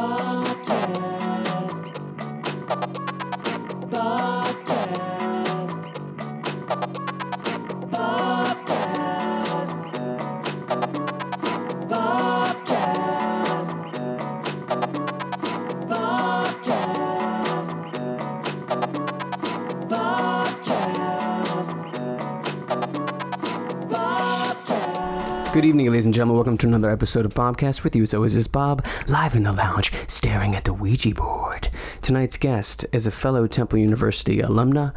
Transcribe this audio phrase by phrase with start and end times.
[0.00, 0.29] Podcast.
[25.60, 26.36] Good evening, ladies and gentlemen.
[26.36, 27.84] Welcome to another episode of Bobcast.
[27.84, 31.68] With you, as always, is Bob, live in the lounge, staring at the Ouija board.
[32.00, 34.94] Tonight's guest is a fellow Temple University alumna,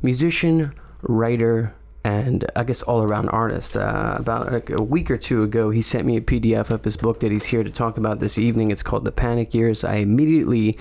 [0.00, 1.74] musician, writer,
[2.04, 3.76] and I guess all around artist.
[3.76, 6.96] Uh, about like a week or two ago, he sent me a PDF of his
[6.96, 8.70] book that he's here to talk about this evening.
[8.70, 9.84] It's called The Panic Years.
[9.84, 10.78] I immediately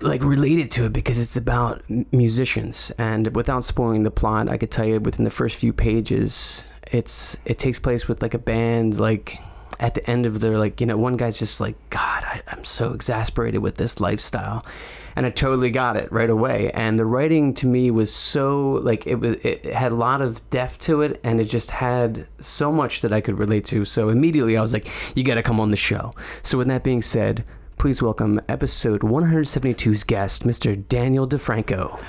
[0.00, 4.70] like related to it because it's about musicians and without spoiling the plot i could
[4.70, 8.98] tell you within the first few pages it's it takes place with like a band
[8.98, 9.38] like
[9.78, 12.64] at the end of their like you know one guy's just like god I, i'm
[12.64, 14.64] so exasperated with this lifestyle
[15.14, 19.06] and i totally got it right away and the writing to me was so like
[19.06, 22.72] it was it had a lot of depth to it and it just had so
[22.72, 25.60] much that i could relate to so immediately i was like you got to come
[25.60, 27.44] on the show so with that being said
[27.78, 30.88] Please welcome episode 172's guest, Mr.
[30.88, 32.02] Daniel DiFranco.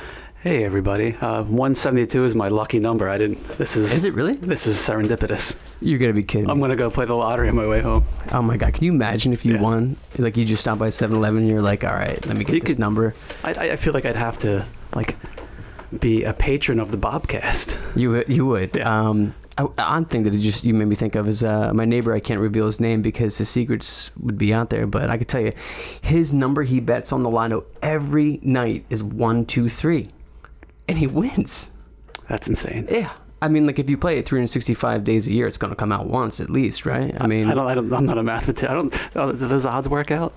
[0.47, 3.09] Hey everybody, uh, 172 is my lucky number.
[3.09, 3.45] I didn't.
[3.57, 3.91] This is.
[3.91, 4.31] Is it really?
[4.35, 5.57] This is serendipitous.
[5.81, 6.61] You're gonna be kidding I'm me.
[6.61, 8.05] gonna go play the lottery on my way home.
[8.31, 9.61] Oh my god, can you imagine if you Yeah.
[9.61, 9.97] won?
[10.17, 12.61] Like you just stopped by 7-Eleven and you're like, all right, let me get You
[12.61, 13.13] this could- number.
[13.43, 15.17] I, I feel like I'd have to like
[15.99, 17.77] be a patron of the Bobcast.
[17.97, 18.73] You would- you would.
[18.73, 19.09] Yeah.
[19.09, 19.33] Um,
[19.77, 22.13] odd thing that it just you made me think of is uh, my neighbor.
[22.13, 24.87] I can't reveal his name because his secrets would be out there.
[24.87, 25.51] But I could tell you,
[25.99, 30.07] his number he bets on the lotto every night is one two three,
[30.87, 31.69] and he wins.
[32.27, 32.87] That's insane.
[32.89, 33.11] Yeah.
[33.41, 35.91] I mean, like if you play it 365 days a year, it's going to come
[35.91, 37.15] out once at least, right?
[37.21, 37.67] I mean, I don't.
[37.67, 37.93] I don't.
[37.93, 38.69] I'm not a mathematician.
[38.69, 39.15] I don't.
[39.15, 40.33] Oh, do those odds work out?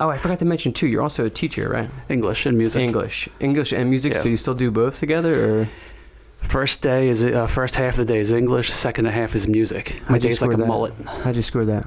[0.00, 0.88] oh, I forgot to mention too.
[0.88, 1.88] You're also a teacher, right?
[2.08, 2.82] English and music.
[2.82, 4.14] English, English, and music.
[4.14, 4.22] Yeah.
[4.22, 5.68] So you still do both together, or
[6.42, 8.70] First day is uh, first half of the day is English.
[8.70, 10.00] Second half is music.
[10.08, 10.66] My How'd day's like a that?
[10.66, 10.94] mullet.
[11.22, 11.86] how'd you score that?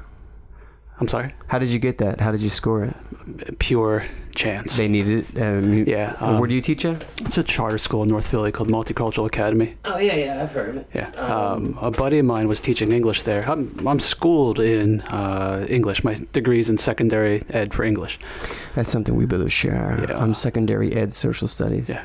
[0.98, 1.30] I'm sorry.
[1.48, 2.20] How did you get that?
[2.20, 3.58] How did you score it?
[3.58, 4.76] Pure chance.
[4.78, 5.42] They needed it.
[5.42, 6.16] Uh, yeah.
[6.20, 7.04] Uh, where um, do you teach at?
[7.20, 9.76] It's a charter school in North Philly called Multicultural Academy.
[9.84, 10.88] Oh yeah, yeah, I've heard of it.
[10.94, 11.08] Yeah.
[11.16, 13.48] Um, Um, a buddy of mine was teaching English there.
[13.48, 16.02] I'm, I'm schooled in uh, English.
[16.02, 18.18] My degree's in secondary ed for English.
[18.74, 20.06] That's something we both share.
[20.08, 20.18] Yeah.
[20.18, 21.88] I'm secondary ed social studies.
[21.90, 22.04] Yeah.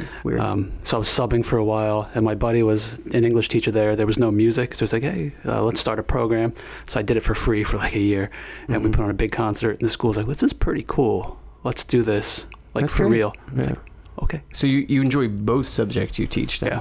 [0.00, 0.40] It's weird.
[0.40, 3.70] Um, so I was subbing for a while, and my buddy was an English teacher
[3.70, 3.96] there.
[3.96, 6.52] There was no music, so it's like, hey, uh, let's start a program.
[6.86, 8.30] So I did it for free for like a year,
[8.68, 8.92] and we Mhm.
[8.92, 9.72] put on a big concert.
[9.72, 11.38] And the school's like, this is pretty cool.
[11.64, 13.18] Let's do this, like That's for great.
[13.18, 13.32] real.
[13.56, 13.72] It's Yeah.
[13.74, 13.82] like,
[14.24, 14.42] okay.
[14.52, 16.60] so you you enjoy both subjects you teach?
[16.60, 16.70] Then?
[16.72, 16.80] Yeah.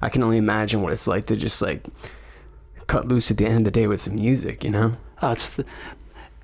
[0.00, 1.84] I can only imagine what it's like to just like
[2.86, 4.64] cut loose at the end of the day with some music.
[4.64, 4.96] You know?
[5.22, 5.64] Uh, it's the,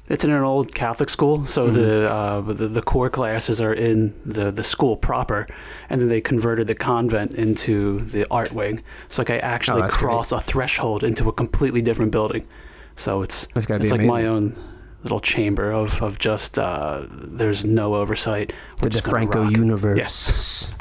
[0.08, 1.72] it's in an old Catholic school, so Mhm.
[1.74, 5.46] the, uh, the the core classes are in the the school proper,
[5.90, 8.80] and then they converted the convent into the art wing.
[9.08, 10.08] So like I actually Oh, that's great.
[10.10, 12.44] cross a threshold into a completely different building.
[12.96, 14.54] So it's it's like my own
[15.04, 18.48] little chamber of of just uh, there's no oversight.
[18.78, 20.72] The We're just gonna DiFranco universe.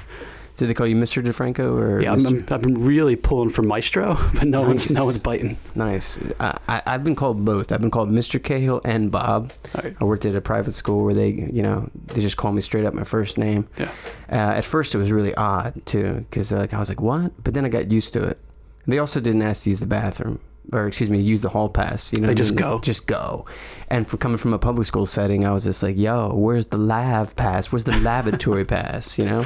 [0.58, 1.24] Did they call you Mr.
[1.24, 2.02] DiFranco or?
[2.02, 2.14] Yeah.
[2.14, 5.58] I'm, I've been really pulling for Maestro, but no one's no one's biting.
[5.76, 6.18] Nice.
[6.40, 7.72] I, I, I've been called both.
[7.72, 8.42] I've been called Mr.
[8.44, 9.54] Cahill and Bob.
[9.76, 9.96] Right.
[10.02, 12.86] I worked at a private school where they, you know, they just call me straight
[12.86, 13.68] up my first name.
[13.78, 13.92] Yeah.
[14.32, 17.54] Uh, at first, it was really odd too, because like I was like, "What?" But
[17.54, 18.40] then I got used to it.
[18.88, 20.40] They also didn't ask to use the bathroom,
[20.74, 22.12] or excuse me, use the hall pass.
[22.14, 22.60] You know, They I just mean?
[22.60, 22.80] go.
[22.80, 23.46] Just go.
[23.90, 26.78] And for coming from a public school setting, I was just like, "Yo, where's the
[26.80, 27.72] lav pass?
[27.72, 29.46] Where's the lavatory pass?" You know.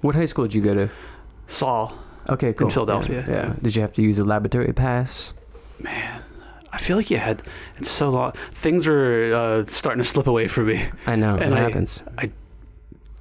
[0.00, 0.88] What high school did you go to?
[1.46, 1.92] Saul,
[2.28, 2.70] Okay, cool.
[2.70, 3.32] Philadelphia, Yeah.
[3.34, 3.46] yeah.
[3.48, 3.54] yeah.
[3.62, 5.32] Did you have to use a laboratory pass?
[5.80, 6.22] man,
[6.72, 7.42] I feel like you had.
[7.78, 8.32] It's so long.
[8.52, 10.84] Things are uh, starting to slip away from me.
[11.06, 11.34] I know.
[11.36, 12.02] And it I- happens.
[12.18, 12.30] I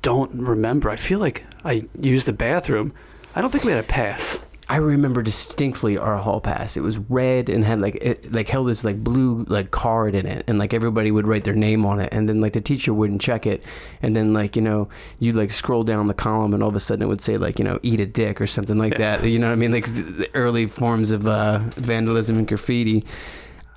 [0.01, 0.89] don't remember.
[0.89, 2.93] I feel like I used the bathroom.
[3.35, 4.39] I don't think we had a pass.
[4.71, 6.77] I remember distinctly our hall pass.
[6.77, 10.27] It was red and had like it like held this like blue like card in
[10.27, 12.93] it, and like everybody would write their name on it, and then like the teacher
[12.93, 13.63] wouldn't check it,
[14.03, 14.87] and then like you know
[15.17, 17.57] you'd like scroll down the column, and all of a sudden it would say like
[17.57, 19.23] you know eat a dick or something like that.
[19.23, 19.71] You know what I mean?
[19.71, 23.03] Like the, the early forms of uh, vandalism and graffiti.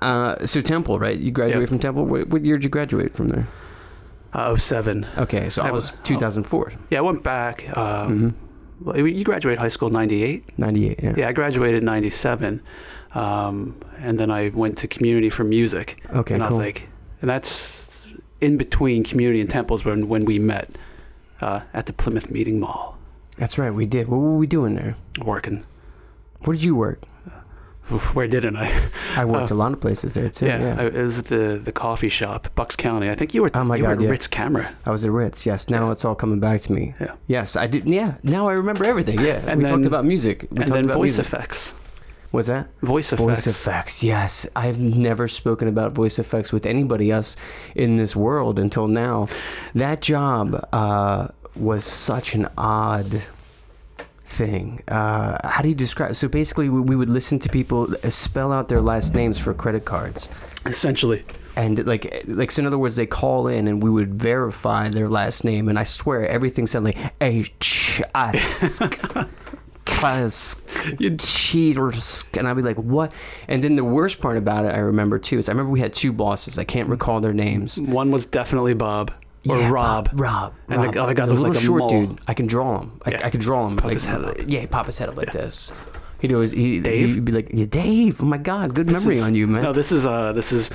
[0.01, 1.17] Uh, so Temple, right?
[1.17, 1.69] You graduated Yep.
[1.69, 2.05] from Temple.
[2.05, 3.47] What, what year did you graduate from there?
[4.33, 5.05] Uh, 07.
[5.17, 6.73] Okay, so I was was- 2004.
[6.89, 7.75] Yeah, I went back.
[7.77, 8.45] Um, hmm
[8.81, 10.57] well, You graduated high school in 98?
[10.57, 10.99] 98.
[11.01, 11.13] Yeah.
[11.17, 12.61] Yeah, I graduated in 97.
[13.13, 16.01] Um, and then I went to community for music.
[16.13, 16.33] Okay.
[16.33, 16.57] and I cool.
[16.57, 16.87] was like,
[17.21, 18.07] and that's
[18.41, 20.69] in between community and temples when, when we met
[21.41, 22.97] uh, at the Plymouth Meeting Mall
[23.37, 23.71] That's right.
[23.71, 24.07] We did.
[24.07, 24.95] What were we doing there?
[25.23, 25.63] working.
[26.41, 27.03] Where did you work?
[28.13, 28.71] Where didn't I?
[29.17, 30.45] I worked Uh, a lot of places there too.
[30.45, 33.09] yeah, Yeah, I, it was at the the coffee shop, Bucks County.
[33.09, 33.51] I think you were.
[33.53, 34.09] Oh my you were God, at yeah.
[34.09, 34.71] Ritz Camera.
[34.85, 35.45] I was at Ritz.
[35.45, 35.91] Yes, now Yeah.
[35.91, 36.95] it's all coming back to me.
[36.99, 37.11] Yeah.
[37.27, 37.85] Yes, I did.
[37.89, 39.19] Yeah, now I remember everything.
[39.19, 40.43] Yeah, And we talked about music.
[40.43, 41.25] We and talked then about voice music.
[41.25, 41.73] effects.
[42.31, 42.67] What's that?
[42.81, 43.21] Voice effects.
[43.27, 44.01] Voice effects.
[44.03, 47.35] Yes, I've never spoken about voice effects with anybody else
[47.75, 49.27] in this world until now.
[49.75, 53.21] That job uh, was such an odd
[54.33, 54.83] thing.
[54.87, 56.15] Uh, how do you describe?
[56.15, 59.53] So basically, we, we would listen to people uh, spell out their last names for
[59.53, 60.29] credit cards.
[60.65, 61.23] Essentially,
[61.55, 65.09] and like like so in other words they call in and we would verify their
[65.09, 68.81] last name and i swear everything sounded like h s
[71.19, 73.11] cheaters and i'd be like what
[73.47, 75.93] and then the worst part about it i remember too is i remember we had
[75.93, 79.11] two bosses i can't recall their names one was definitely Bob
[79.49, 80.09] or Yeah, Rob.
[80.13, 80.53] Rob.
[80.69, 80.97] And the Rob.
[80.97, 81.89] other guy the looked like a short mole.
[81.89, 82.19] dude.
[82.27, 82.99] I can draw him.
[83.05, 83.25] I, Yeah.
[83.25, 83.75] I could draw him.
[83.75, 84.37] Pop like, his head up.
[84.47, 85.71] Yeah, pop his head up like this.
[86.19, 87.15] He'd always he, Dave?
[87.15, 88.21] He'd be like, yeah, Dave.
[88.21, 89.63] Oh my God, good This memory is- on you, man.
[89.63, 90.69] No, this is uh, this is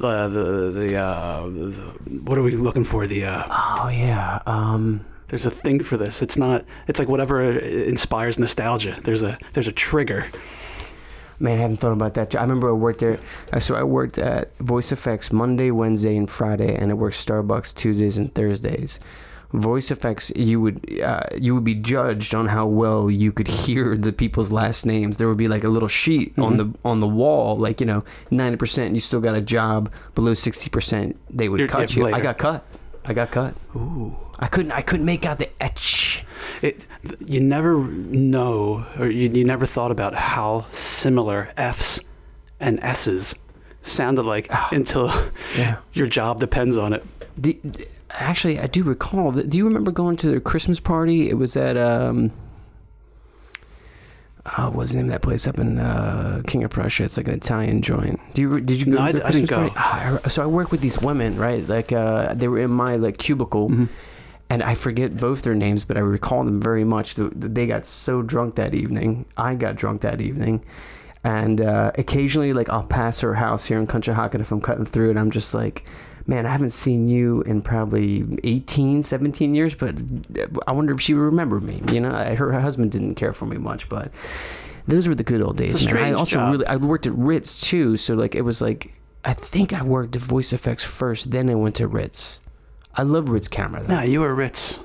[0.00, 3.06] uh, the the, uh, the what are we looking for?
[3.06, 4.40] The uh, oh yeah.
[4.46, 5.04] Um.
[5.28, 6.20] there's a thing for this.
[6.20, 6.64] It's not.
[6.88, 8.98] It's like whatever inspires nostalgia.
[9.02, 10.26] There's a there's a trigger.
[11.42, 12.34] Man, I haven't thought about that.
[12.36, 13.18] I remember I worked there.
[13.52, 17.74] uh, So I worked at Voice Effects Monday, Wednesday, and Friday, and I worked Starbucks
[17.74, 19.00] Tuesdays and Thursdays.
[19.52, 23.98] Voice effects, you would uh, you would be judged on how well you could hear
[23.98, 25.18] the people's last names.
[25.18, 26.88] There would be like a little sheet on the Mm-hmm.
[26.88, 29.92] on the wall, like you know, ninety percent you still got a job.
[30.14, 32.06] Below sixty percent, they would You're- cut you.
[32.06, 32.64] I got cut.
[33.04, 33.54] I got cut.
[33.76, 34.16] Ooh.
[34.38, 34.72] I couldn't.
[34.72, 36.24] I couldn't make out the etch.
[36.60, 36.86] It,
[37.26, 42.00] you never know, or you, you never thought about how similar F's
[42.60, 43.34] and S's
[43.82, 45.10] sounded like until
[45.56, 45.76] Yeah.
[45.92, 47.04] your job depends on it.
[47.40, 49.32] Do, d- actually, I do recall.
[49.32, 51.28] that- Do you remember going to the Christmas party?
[51.30, 52.30] It was at um.
[54.58, 57.04] Oh, what's the name of that place up in uh, King of Prussia?
[57.04, 58.18] It's like an Italian joint.
[58.34, 59.04] Do you did you go?
[59.06, 59.70] No, to I the didn't go.
[59.76, 61.66] Ah, I- so I work with these women, right?
[61.66, 63.84] Like uh, they were in my like cubicle, Mm-hmm.
[64.52, 67.14] And I forget both their names, but I recall them very much.
[67.16, 69.24] They got so drunk that evening.
[69.34, 70.62] I got drunk that evening.
[71.24, 75.08] And uh, occasionally, like, I'll pass her house here in Conshohocken if I'm cutting through,
[75.08, 75.86] and I'm just like,
[76.26, 79.94] man, I haven't seen you in probably 18, 17 years, but
[80.66, 81.82] I wonder if she would remember me.
[81.90, 84.12] You know, I- her, her husband didn't care for me much, but
[84.86, 85.96] those were the good old days, man.
[85.96, 86.52] I also job.
[86.52, 88.92] really, I worked at Ritz too, so like, it was like,
[89.24, 92.38] I think I worked at voice effects first, then I went to Ritz.
[92.94, 93.94] I love Ritz camera though.
[93.94, 94.78] Nah, you were Ritz.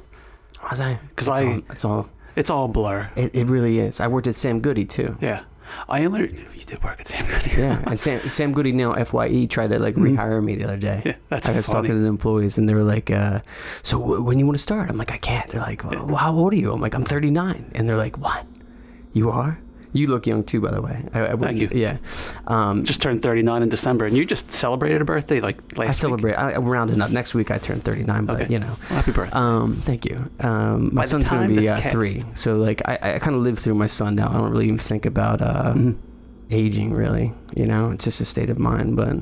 [0.69, 1.00] Was I?
[1.15, 2.09] 'Cause That's I- all, that's all.
[2.36, 3.09] It's all blur.
[3.15, 4.00] It, it really is.
[4.00, 5.18] I worked at Sam Goody too.
[5.21, 5.44] Yeah.
[5.89, 6.21] I only
[6.56, 7.59] you did work at Sam Goody.
[7.62, 10.98] Yeah, and Sam, Sam Goody now Fye tried to like rehire me the other day.
[11.00, 11.07] Mm-hmm.
[11.09, 11.88] Yeah, that's I was funny.
[11.89, 13.42] talking to the employees, and they were like, uh,
[13.83, 16.33] "So w- when you want to start?" I'm like, "I can't." They're like, well, "How
[16.33, 18.45] old are you?" I'm like, "I'm 39," and they're like, "What?
[19.13, 19.60] You are?
[19.97, 21.69] You look young too, by the way." I, I Thank you.
[21.73, 21.97] Yeah,
[22.47, 25.88] um, Just turned 39 in December, and you just celebrated a birthday like last I
[25.88, 25.94] week.
[25.95, 26.33] celebrate.
[26.35, 27.09] I, I'm rounding up.
[27.11, 28.53] Next week I turn 39, but Okay.
[28.53, 28.75] you know.
[28.89, 29.38] Well, happy birthday.
[29.38, 30.29] Um, thank you.
[30.39, 33.41] Um, my By son's going to be uh, three, so like I, I kind of
[33.41, 34.29] live through my son now.
[34.29, 35.97] I don't really even think about uh, Mhm.
[36.50, 39.17] aging really you know it's just a state of mind but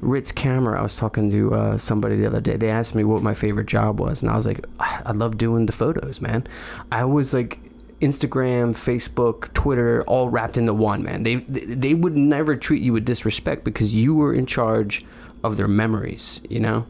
[0.00, 3.20] ritz camera i was talking to uh, somebody the other day they asked me what
[3.22, 6.46] my favorite job was and i was like "Ah, i love doing the photos man
[6.92, 7.58] i was like
[8.00, 13.04] instagram facebook twitter all wrapped into one man they they would never treat you with
[13.04, 15.04] disrespect because you were in charge
[15.42, 16.86] of their memories you know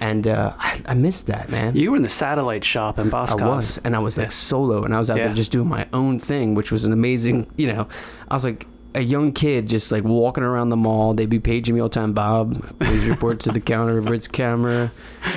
[0.00, 3.34] and uh, I, I missed that man You were in the satellite shop in I
[3.34, 4.30] was, and I was like Yeah.
[4.30, 5.26] solo, and I was out Yeah.
[5.26, 7.86] there just doing my own thing, which was an amazing, you know.
[8.28, 11.14] I was like a young kid, just like walking around the mall.
[11.14, 12.12] They'd be paging me all the time.
[12.12, 14.90] Bob, please report to the counter of Ritz camera.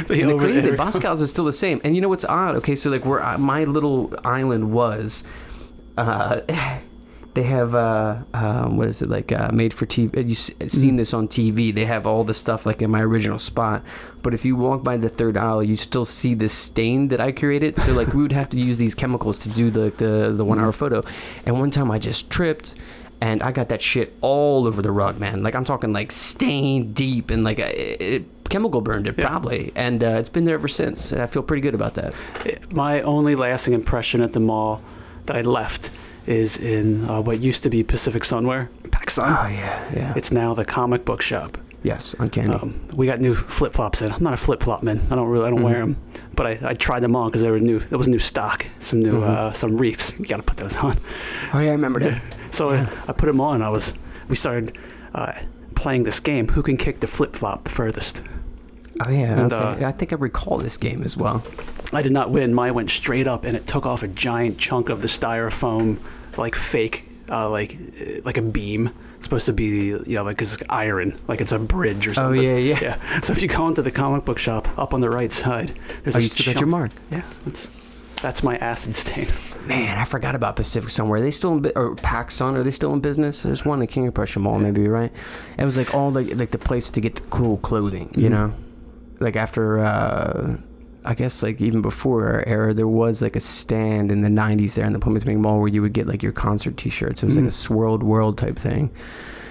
[0.07, 1.79] The And the crazy thing, Boscov's is still the same.
[1.83, 2.55] And you know what's odd?
[2.57, 5.23] Okay, so like where I, my little island was,
[5.97, 6.41] uh,
[7.33, 10.15] they have uh, um, what is it like uh, made for TV?
[10.15, 10.69] You've Mm.
[10.69, 11.73] seen this on TV.
[11.75, 13.83] They have all the stuff like in my original spot.
[14.23, 17.31] But if you walk by the third aisle, you still see the stain that I
[17.33, 17.77] created.
[17.79, 20.59] So like we would have to use these chemicals to do the the, the one
[20.59, 20.75] hour Mm.
[20.75, 21.03] photo.
[21.45, 22.75] And one time I just tripped.
[23.21, 25.41] And I got that shit all over the rug, man.
[25.41, 29.27] Like I'm talking like stain deep, and like it, it chemical burned it Yeah.
[29.27, 29.71] probably.
[29.75, 32.13] And uh, it's been there ever since, and I feel pretty good about that.
[32.73, 34.81] My only lasting impression at the mall
[35.25, 35.89] that I left
[36.27, 39.45] is in uh, what used to be Pacific Sunwear, PacSun.
[39.45, 40.13] Oh yeah, yeah.
[40.15, 41.57] It's now the comic book shop.
[41.83, 42.53] yes, uncanny.
[42.53, 44.11] Um, we got new flip flops in.
[44.11, 44.99] I'm not a flip flop man.
[45.09, 45.59] I don't really, I don't.
[45.59, 45.63] Mhm.
[45.63, 45.97] wear them,
[46.35, 47.79] but I, I tried them on because they were new.
[47.79, 49.23] There was new stock, some new, Mhm.
[49.27, 50.17] uh, some reefs.
[50.19, 50.97] You got to put those on.
[51.53, 52.21] oh yeah, I remember that.
[52.55, 52.89] So Yeah.
[53.07, 53.61] I, I put them on.
[53.61, 53.93] I was,
[54.29, 54.77] we started
[55.13, 55.33] uh,
[55.75, 56.47] playing this game.
[56.47, 58.23] Who can kick the flip flop the furthest?
[59.05, 59.83] Oh yeah, And, okay.
[59.83, 61.43] uh, I think I recall this game as well.
[61.91, 62.53] I did not win.
[62.53, 65.97] Mine went straight up, and it took off a giant chunk of the styrofoam,
[66.37, 67.77] like fake uh, like
[68.23, 68.89] like a beam.
[69.17, 72.13] It's supposed to be you know like it's iron, like it's a bridge or Oh
[72.13, 72.41] something.
[72.41, 72.79] yeah, yeah.
[72.81, 73.19] Yeah.
[73.21, 76.15] So if you go into the comic book shop, up on the right side, there's
[76.15, 76.91] Oh, a you still got your mark.
[77.11, 77.67] Yeah, that's
[78.21, 79.27] that's my acid stain.
[79.65, 81.17] Man, I forgot about Pacific Sunwear.
[81.17, 82.55] Are they still in or PacSun?
[82.55, 83.41] Are they still in business?
[83.43, 85.11] There's one in King of Prussia Mall, maybe right.
[85.57, 88.31] It was like all the like the place to get the cool clothing, you Mhm.
[88.31, 88.53] know.
[89.19, 90.57] Like after, uh
[91.07, 94.73] I guess like even before our era, there was like a stand in the '90s
[94.75, 97.21] there in the Plymouth Meeting Mall where you would get like your concert T-shirts.
[97.21, 97.53] It was like a Mhm.
[97.53, 98.89] swirled world type thing.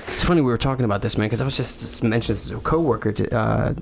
[0.02, 2.48] It's funny we were talking about this man because I was just, just mentioned this
[2.50, 3.12] to a coworker.
[3.12, 3.74] To, uh,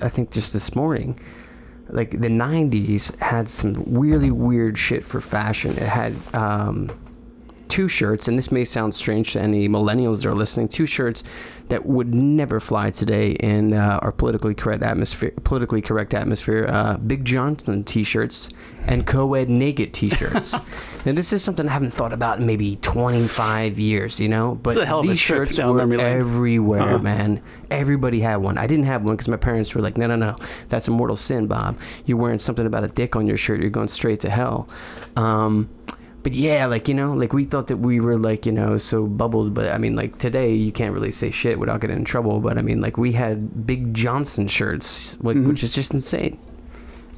[0.00, 1.18] I think just this morning
[1.88, 5.72] like the 90s had some really weird shit for fashion.
[5.72, 6.90] It had um,
[7.72, 11.24] two shirts and this may sound strange to any millennials that are listening two shirts
[11.68, 16.98] that would never fly today in uh, our politically correct atmosphere politically correct atmosphere uh,
[16.98, 18.50] big johnson t-shirts
[18.86, 20.54] and co-ed naked t-shirts.
[21.06, 24.76] Now this is something i haven't thought about in maybe 25 years you know but
[24.76, 26.98] a hell of a these shirts were everywhere Uh-huh.
[26.98, 27.40] man.
[27.70, 28.58] Everybody had one.
[28.58, 30.36] I didn't have one because my parents were like no no no
[30.68, 31.78] that's a mortal sin bob.
[32.04, 33.60] You're wearing something about a dick on your shirt.
[33.62, 34.68] You're going straight to hell.
[35.16, 35.70] Um,
[36.22, 39.06] but yeah like you know like we thought that we were like you know so
[39.06, 42.40] bubbled but i mean like today you can't really say shit without getting in trouble
[42.40, 45.48] but i mean like we had big johnson shirts like, Mhm.
[45.48, 46.38] which is just insane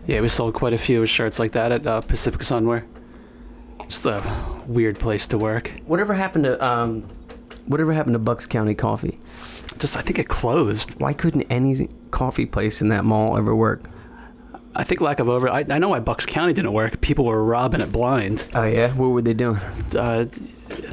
[0.06, 2.84] Yeah, we sold quite a few shirts like that at uh, Pacific Sunwear.
[3.88, 4.20] Just a
[4.66, 5.72] weird place to work.
[5.86, 7.04] whatever happened to um
[7.66, 9.18] whatever happened to bucks county coffee
[9.78, 11.00] Just I think it closed.
[11.00, 13.82] why couldn't any coffee place in that mall ever work
[14.76, 15.48] I think lack of over.
[15.48, 17.00] I, I know why Bucks County didn't work.
[17.00, 18.44] People were robbing it blind.
[18.54, 19.58] oh yeah what were they doing
[19.96, 20.26] Uh,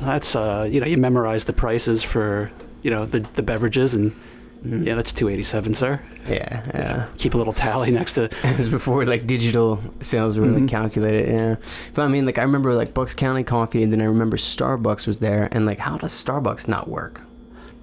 [0.02, 2.52] that's uh, you know you memorize the prices for
[2.84, 4.14] you know the the beverages and
[4.62, 4.84] Mm-hmm.
[4.84, 6.00] yeah that's two eighty seven sir.
[6.30, 10.46] yeah yeah Keep a little tally next to It was before like digital sales were
[10.46, 10.70] like Mhm.
[10.70, 11.56] calculated, yeah.
[11.96, 15.08] But I mean, like I remember like Bucks County Coffee, and then I remember Starbucks
[15.08, 17.22] was there, and like how does Starbucks not work?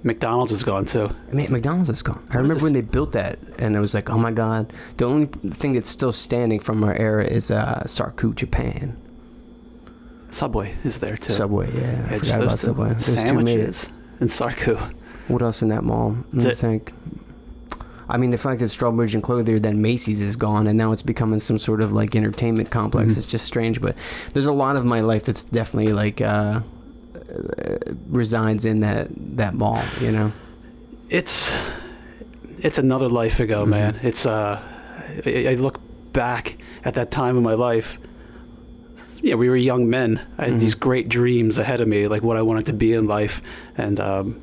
[0.04, 1.10] McDonald's is gone too.
[1.30, 2.18] I mean, McDonald's is gone.
[2.30, 4.72] I What remember when they built that, and it was like, oh my god.
[4.96, 8.96] The only thing that's still standing from our era is uh, Sarku, Japan.
[10.30, 11.32] Subway is there too.
[11.32, 12.06] Subway, yeah.
[12.08, 12.88] I Yeah, just forgot about Subway.
[12.92, 13.26] Those two made it.
[13.26, 13.88] sandwiches
[14.20, 14.94] and Sarku.
[15.28, 16.16] What else in that mall?
[16.32, 16.58] Let me it.
[16.58, 16.92] think.
[18.10, 21.02] I mean, the fact that Strawbridge and Clothier, then Macy's is gone, and now it's
[21.02, 23.12] becoming some sort of like entertainment complex.
[23.12, 23.16] Mhm.
[23.18, 23.98] It's just strange, but
[24.32, 26.60] there's a lot of my life that's definitely like uh,
[28.08, 29.82] resides in that that mall.
[30.00, 30.32] You know,
[31.08, 31.56] It's
[32.60, 33.68] it's another life ago, Mhm.
[33.68, 33.96] man.
[34.02, 34.60] It's uh,
[35.26, 35.80] I, I look
[36.12, 37.98] back at that time of my life.
[39.22, 40.20] Yeah, we were young men.
[40.38, 40.60] I had Mhm.
[40.60, 43.42] these great dreams ahead of me, like what I wanted to be in life,
[43.76, 44.36] and um,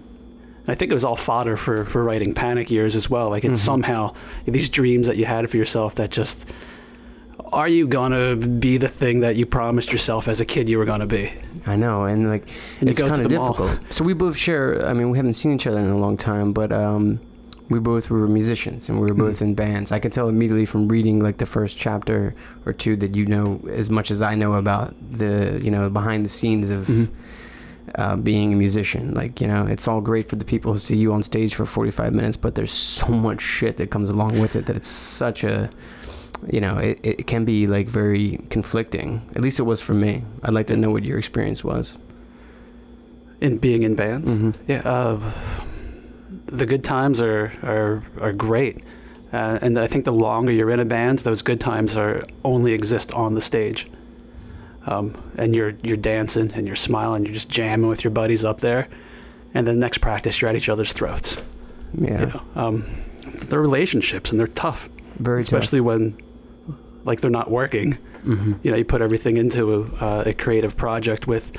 [0.67, 3.29] I think it was all fodder for for writing Panic Years as well.
[3.29, 3.65] Like it's Mhm.
[3.65, 4.13] somehow
[4.45, 6.45] these dreams that you had for yourself that just.
[7.53, 10.85] Are you gonna be the thing that you promised yourself as a kid you were
[10.85, 11.31] gonna be?
[11.65, 12.47] I know, and like
[12.79, 13.53] And it's kind of the mall.
[13.53, 13.79] difficult.
[13.93, 14.85] So we both share.
[14.85, 17.19] I mean, we haven't seen each other in a long time, but um,
[17.69, 19.41] we both were musicians and we were both Mhm.
[19.41, 19.91] in bands.
[19.91, 22.33] I could tell immediately from reading like the first chapter
[22.65, 26.25] or two that you know as much as I know about the you know behind
[26.25, 26.87] the scenes of.
[26.87, 27.09] Mhm.
[27.93, 30.97] Uh, being a musician, like you know, it's all great for the people who see
[30.97, 34.55] you on stage for 45 minutes, but there's so much shit that comes along with
[34.55, 35.69] it that it's such a,
[36.51, 39.27] you know, it, it can be like very conflicting.
[39.35, 40.23] At least it was for me.
[40.43, 41.97] I'd like to know what your experience was.
[43.41, 44.51] In being in bands, Mm-hmm.
[44.71, 45.31] Yeah, uh,
[46.45, 48.83] the good times are are are great,
[49.33, 52.73] uh, and I think the longer you're in a band, those good times are only
[52.73, 53.87] exist on the stage.
[54.87, 58.61] Um, and you're you're dancing and you're smiling, you're just jamming with your buddies up
[58.61, 58.87] there,
[59.53, 61.41] and then next practice you're at each other's throats.
[61.99, 62.85] Yeah, You know, um,
[63.47, 66.15] they're relationships and they're tough, very especially when
[67.05, 68.01] like they're not working tough.
[68.23, 71.51] hmm you know you put everything into a, uh, a creative project with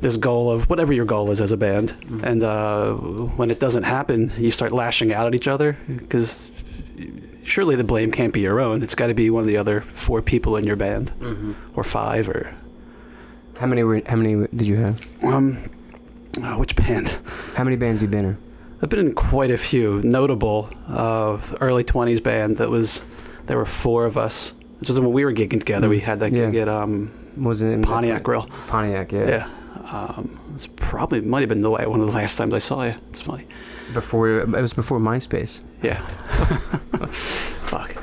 [0.00, 2.22] this goal of whatever your goal is as a band Mhm.
[2.22, 2.92] and uh,
[3.38, 6.50] when it doesn't happen you start lashing out at each other because
[7.44, 9.80] surely the blame can't be your own it's got to be one of the other
[9.94, 12.54] four people in your band hmm or five or
[13.60, 14.02] How many were?
[14.06, 14.96] How many did you have?
[15.22, 15.56] um
[16.42, 17.08] uh, which band
[17.56, 18.36] How many bands you been in?
[18.84, 23.02] I've been in quite a few notable uh, early 20s band that was
[23.46, 26.02] there were four of us this was when we were gigging together we Mm.
[26.02, 26.50] had that Yeah.
[26.50, 29.26] gig at um, What was it in pontiac grill Pontiac, yeah.
[29.28, 29.48] Yeah.
[29.90, 32.84] Um, it's probably might have been the way one of the last times I saw
[32.84, 32.94] you.
[33.10, 33.46] It's funny.
[33.92, 35.60] Before it was before MySpace.
[35.82, 36.00] Yeah.
[37.70, 37.94] Fuck.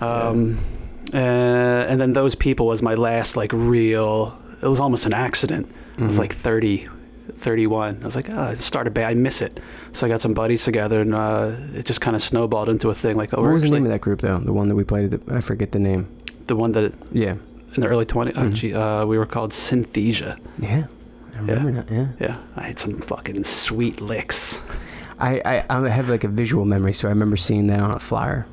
[0.00, 0.58] Um,
[1.12, 1.16] uh,
[1.90, 4.38] and then those people was my last like real.
[4.62, 5.70] It was almost an accident.
[5.98, 6.86] I was like 30,
[7.34, 7.98] 31.
[8.02, 9.08] I was like, oh, I started band.
[9.10, 9.60] I miss it.
[9.92, 12.94] So I got some buddies together, and uh, it just kind of snowballed into a
[12.94, 13.16] thing.
[13.16, 14.38] Like, oh, what was the name of that group though?
[14.38, 15.12] The one that we played.
[15.12, 16.08] At the, I forget the name.
[16.46, 17.32] the one that Yeah,
[17.74, 18.32] in the early 20s.
[18.36, 18.52] Oh, Mhm.
[18.52, 20.38] gee, uh, we were called Synthesia.
[20.58, 20.86] yeah.
[21.34, 21.90] I remember that.
[21.92, 22.06] Yeah.
[22.18, 24.58] Yeah, I had some fucking sweet licks.
[25.18, 27.98] I, I I have like a visual memory, so I remember seeing that on a
[27.98, 28.46] flyer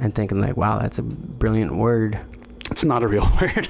[0.00, 2.18] and thinking like, wow, that's a brilliant word.
[2.70, 3.68] It's not a real word.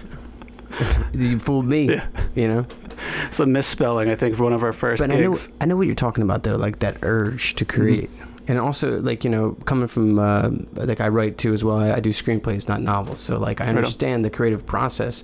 [1.12, 1.88] You fooled me.
[1.95, 2.07] Yeah.
[2.37, 2.67] You know.
[3.26, 5.49] It's a misspelling, I think, for one of our first But I know gigs.
[5.61, 8.11] I know what you're talking about though, like that urge to create.
[8.49, 11.76] And also, like you know, coming from uh, like I write too as well.
[11.76, 13.21] I, I do screenplays, not novels.
[13.21, 15.23] So like I understand the creative process,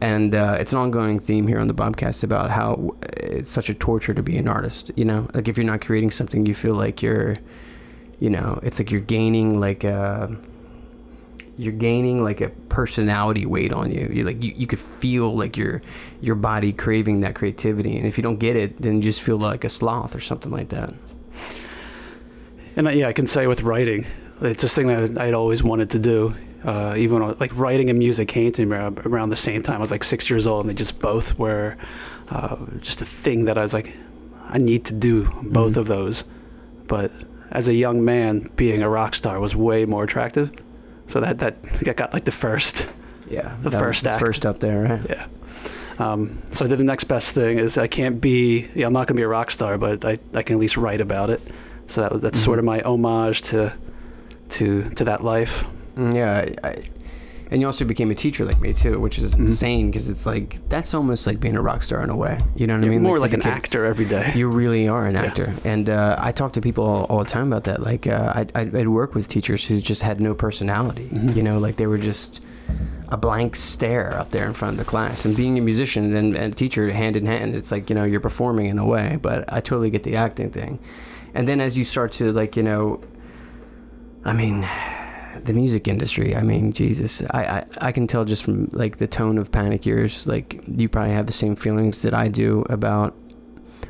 [0.00, 3.74] and uh, it's an ongoing theme here on the Bobcast about how it's such a
[3.74, 4.90] torture to be an artist.
[4.96, 7.36] You know, like if you're not creating something, you feel like you're,
[8.20, 10.36] you know, it's like you're gaining like a,
[11.58, 14.08] you're gaining like a personality weight on you.
[14.12, 15.82] You like you, you could feel like your
[16.20, 19.36] your body craving that creativity, and if you don't get it, then you just feel
[19.38, 20.94] like a sloth or something like that.
[22.76, 24.06] And I, yeah, I can say with writing,
[24.40, 26.34] it's this thing that I'd always wanted to do.
[26.64, 29.76] Uh, even when, like writing and music came to me around, around the same time.
[29.76, 31.76] I was like six years old, and they just both were
[32.30, 33.92] uh, just a thing that I was like,
[34.48, 35.76] I need to do both Mhm.
[35.78, 36.24] of those.
[36.88, 37.12] But
[37.52, 40.50] as a young man, being a rock star was way more attractive.
[41.08, 42.88] So that that, that got like the first.
[43.30, 44.20] Yeah, The first act.
[44.20, 45.00] first up there, right?
[45.08, 45.26] Yeah.
[45.98, 48.68] Um, so I did the next best thing is I can't be.
[48.74, 51.00] Yeah, I'm not gonna be a rock star, but I, I can at least write
[51.02, 51.40] about it.
[51.88, 53.72] So that, that's sort of my homage to
[54.50, 55.66] to to that life.
[55.96, 56.84] Mm, Yeah, I,
[57.50, 59.40] and you also became a teacher like me too, which is Mhm.
[59.40, 62.38] insane because it's like that's almost like being a rock star in a way.
[62.56, 63.02] You know what I You're mean?
[63.02, 63.54] more like, to an kids.
[63.56, 64.32] actor every day.
[64.34, 65.22] You really are an Yeah.
[65.22, 67.82] actor, and uh, I talk to people all, all the time about that.
[67.82, 71.08] Like, uh, I'd, I'd work with teachers who just had no personality.
[71.12, 71.36] Mhm.
[71.36, 72.40] You know, like they were just
[73.10, 75.24] a blank stare up there in front of the class.
[75.24, 78.04] And being a musician and, and a teacher hand in hand, it's like you know
[78.04, 79.18] you're performing in a way.
[79.22, 80.78] But I totally get the acting thing.
[81.34, 83.00] And then as you start to like you know,
[84.24, 84.66] I mean,
[85.44, 86.34] the music industry.
[86.34, 89.86] I mean, Jesus, I, I I can tell just from like the tone of Panic
[89.86, 90.26] Years.
[90.26, 93.14] Like you probably have the same feelings that I do about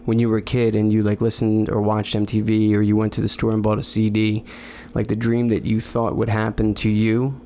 [0.04, 3.12] when you were a kid and you like listened or watched MTV or you went
[3.14, 4.44] to the store and bought a CD.
[4.94, 7.40] Like the dream that you thought would happen to you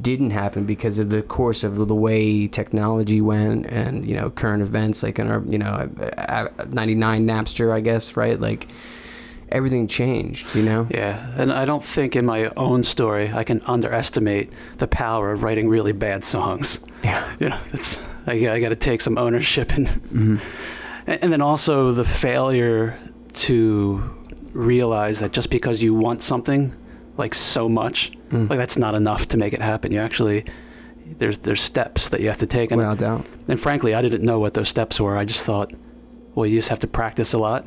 [0.00, 4.62] didn't happen because of the course of the way technology went and you know current
[4.62, 8.68] events like in our you know uh, uh, 99 Napster I guess right like
[9.52, 13.60] everything changed you know Yeah, and I don't think in my own story I can
[13.62, 16.80] underestimate the power of writing really bad songs.
[17.04, 20.36] yeah You know, that's I, I got to take some ownership and hmm
[21.06, 22.94] And and then also the failure
[23.46, 24.02] to
[24.52, 26.74] realize that just because you want something
[27.16, 28.50] like so much, Mm.
[28.50, 29.90] like that's not enough to make it happen.
[29.92, 30.44] You actually
[31.18, 32.70] there's there's steps that you have to take.
[32.72, 35.16] And, without doubt and frankly, I didn't know what those steps were.
[35.16, 35.72] I just thought,
[36.34, 37.64] well, you just have to practice a lot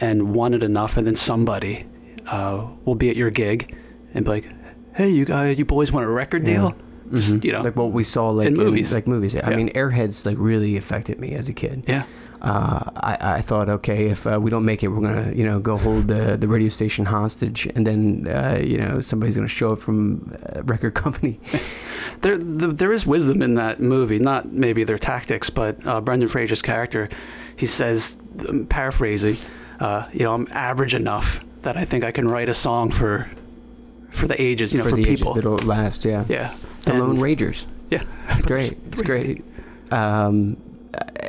[0.00, 1.84] and want it enough, and then somebody
[2.26, 3.74] uh, will be at your gig
[4.14, 4.52] and be like,
[4.94, 6.54] "Hey, you guys, you boys want a record Yeah.
[6.54, 6.74] deal?"
[7.12, 7.44] Just Mhm.
[7.44, 8.94] you know, like what we saw like in movies.
[8.94, 12.04] like movies I mean Airheads like really affected me as a kid yeah,
[12.40, 15.60] uh, I, I thought, okay, if uh, we don't make it, we're gonna, you know,
[15.60, 19.68] go hold the, the radio station hostage, and then, uh, you know, somebody's gonna show
[19.68, 21.38] up from a record company.
[22.22, 24.18] there the, there is wisdom in that movie.
[24.18, 27.08] Not maybe their tactics, but uh, Brendan Fraser's character,
[27.56, 28.16] he says,
[28.48, 29.36] um, paraphrasing,
[29.84, 31.28] uh, you know, I'm average enough
[31.62, 33.30] that I think I can write a song for
[34.10, 35.34] for the ages, you know, for, the ages people.
[35.34, 36.04] that'll last.
[36.04, 36.54] Yeah, Yeah,
[36.86, 37.66] the And- Lone Rangers.
[37.90, 38.72] Yeah, It's great.
[38.88, 39.44] It's great.
[39.90, 40.56] Um,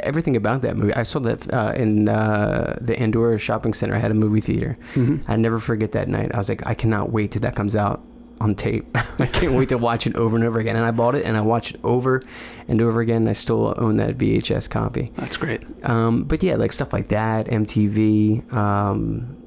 [0.03, 0.93] everything about that movie.
[0.93, 3.95] I saw that uh, in uh, the Andorra Shopping Center.
[3.95, 4.77] I had a movie theater.
[4.93, 5.23] Mhm.
[5.27, 6.29] I never forget that night.
[6.33, 8.01] I was like, I cannot wait till that comes out
[8.41, 8.85] on tape.
[9.19, 10.75] I can't wait to watch it over and over again.
[10.75, 12.21] And I bought it and I watched it over
[12.67, 13.27] and over again.
[13.27, 15.11] I still own that VHS copy.
[15.15, 15.63] That's great.
[15.83, 19.37] Um, but yeah, like stuff like that, MTV, um,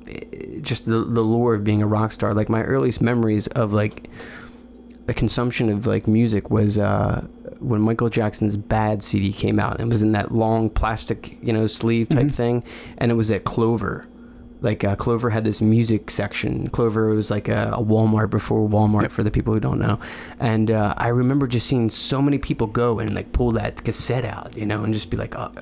[0.62, 2.32] just the, the lure of being a rock star.
[2.34, 4.08] Like my earliest memories of like
[5.06, 7.26] the consumption of like music was uh,
[7.60, 9.80] when Michael Jackson's Bad CD came out.
[9.80, 12.32] It was in that long plastic, you know, sleeve type Mhm.
[12.34, 12.64] thing,
[12.98, 14.04] and it was at Clover.
[14.60, 16.68] Like uh, Clover had this music section.
[16.70, 19.10] Clover was like a, a Walmart before Walmart Yep.
[19.12, 20.00] for the people who don't know.
[20.40, 24.24] And uh, I remember just seeing so many people go and like pull that cassette
[24.24, 25.52] out, you know, and just be like, oh,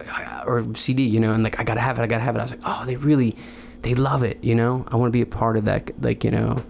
[0.46, 2.38] or CD, you know, and like I gotta have it, I gotta have it.
[2.38, 3.36] I was like, oh, they really,
[3.82, 4.84] they love it, you know.
[4.88, 6.62] I want to be a part of that, like you know.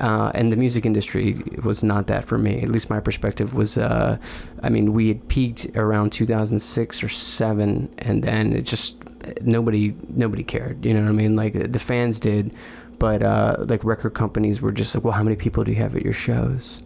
[0.00, 2.60] Uh, and the music industry was not that for me.
[2.62, 4.18] At least my perspective was, uh,
[4.60, 8.96] I mean, we had peaked around 2006 or seven, and then it just
[9.42, 10.84] nobody nobody cared.
[10.84, 11.36] You know what I mean?
[11.36, 12.54] Like the fans did,
[12.98, 15.94] but uh, like record companies were just like, well, how many people do you have
[15.96, 16.82] at your shows?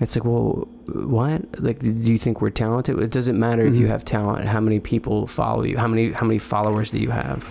[0.00, 1.60] It's like, well, what?
[1.60, 2.98] Like, do you think we're talented?
[2.98, 3.90] It doesn't matter if you Mhm.
[3.90, 4.46] have talent.
[4.46, 5.78] How many people follow you?
[5.78, 7.48] How many how many followers do you have?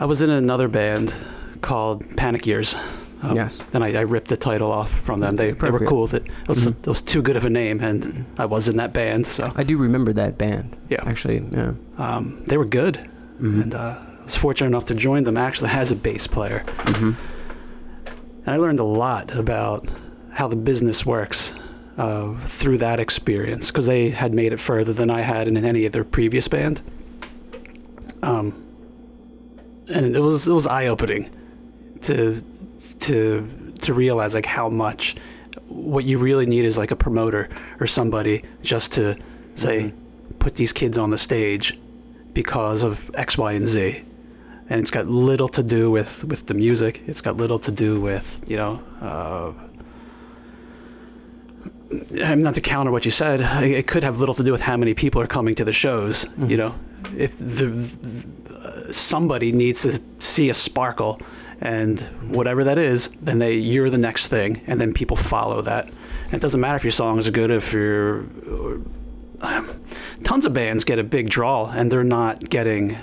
[0.00, 1.14] I was in another band
[1.60, 2.74] called Panic Years,
[3.22, 3.60] Um, Yes.
[3.72, 5.36] Then I, I ripped the title off from them.
[5.36, 6.26] They, they were cool with it.
[6.42, 6.74] It was, Mhm.
[6.80, 9.64] it was too good of a name, and I was in that band, so I
[9.64, 10.76] do remember that band.
[10.88, 11.02] Yeah.
[11.04, 11.72] Actually, yeah.
[11.98, 13.00] um, they were good.
[13.40, 13.62] Mhm.
[13.62, 16.62] And uh, I was fortunate enough to join them actually as a bass player.
[16.84, 17.14] Mhm.
[18.46, 19.88] And I learned a lot about
[20.30, 21.54] how the business works
[21.98, 25.84] uh, through that experience because they had made it further than I had in any
[25.86, 26.80] of their previous band.
[28.22, 28.54] Um,
[29.92, 31.28] and it was it was eye opening
[32.02, 32.42] to
[33.00, 33.48] to
[33.80, 35.16] to realize like how much
[35.68, 37.48] what you really need is like a promoter
[37.80, 39.16] or somebody just to
[39.54, 39.92] say Mhm.
[40.38, 41.78] put these kids on the stage
[42.34, 44.02] because of X, Y, and Z.
[44.70, 47.02] And it's got little to do with, with the music.
[47.06, 49.52] It's got little to do with, you know, uh,
[52.24, 53.40] I'm not to counter what you said.
[53.62, 56.26] It could have little to do with how many people are coming to the shows.
[56.26, 56.50] Mhm.
[56.50, 56.74] You know,
[57.16, 57.66] if the,
[58.54, 61.18] uh, somebody needs to see a sparkle,
[61.60, 62.00] and
[62.34, 65.86] whatever that is, then they you're the next thing, and then people follow that.
[66.26, 68.24] And it doesn't matter if your songs are good, if you're
[69.40, 69.80] um,
[70.24, 72.96] tons of bands get a big draw, and they're not getting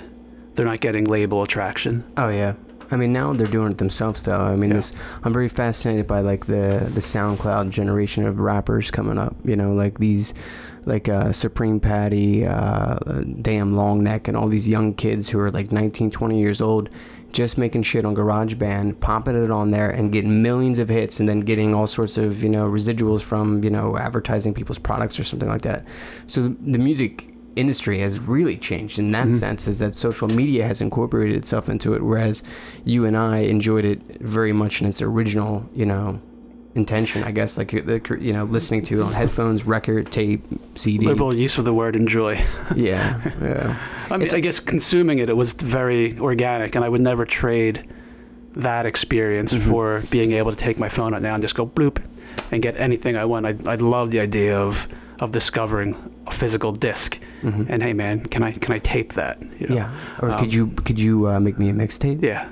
[0.54, 2.04] they're not getting label attraction.
[2.16, 2.54] Oh yeah.
[2.88, 4.38] I mean, now they're doing it themselves, though.
[4.38, 4.76] I mean, Yeah.
[4.76, 4.92] this
[5.24, 9.34] I'm very fascinated by like the the SoundCloud generation of rappers coming up.
[9.44, 10.34] You know, like these,
[10.84, 12.98] like uh, Supreme Patty, uh,
[13.42, 16.88] Damn Long Neck, and all these young kids who are like 19, 20 years old,
[17.32, 21.28] just making shit on GarageBand, popping it on there, and getting millions of hits, and
[21.28, 25.24] then getting all sorts of you know residuals from you know advertising people's products or
[25.24, 25.84] something like that.
[26.26, 29.38] So the music industry has really changed in that Mhm.
[29.38, 32.42] sense is that social media has incorporated itself into it whereas
[32.84, 36.20] you and I enjoyed it very much in its original you know
[36.76, 40.42] intention I guess like the you know listening to it on headphones record tape
[40.74, 42.34] CD Liberal use of the word enjoy.
[42.76, 43.76] yeah yeah
[44.10, 47.24] I mean, It's- I guess consuming it, it was very organic, and I would never
[47.24, 47.82] trade
[48.54, 49.68] that experience Mhm.
[49.68, 51.98] for being able to take my phone out now and just go bloop
[52.52, 53.44] and get anything I want.
[53.46, 54.86] I, I love the idea of
[55.20, 57.66] of discovering a physical disc Mhm.
[57.70, 59.40] and hey man, can I can I tape that?
[59.60, 59.74] You know?
[59.76, 62.44] yeah or Um, could you could you uh, make me a mixtape Yeah.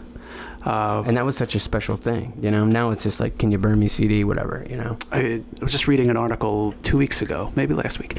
[0.64, 3.50] Uh, and that was such a special thing you know now it's just like can
[3.52, 7.20] you burn me CD whatever you know I was just reading an article two weeks
[7.22, 8.18] ago, maybe last week.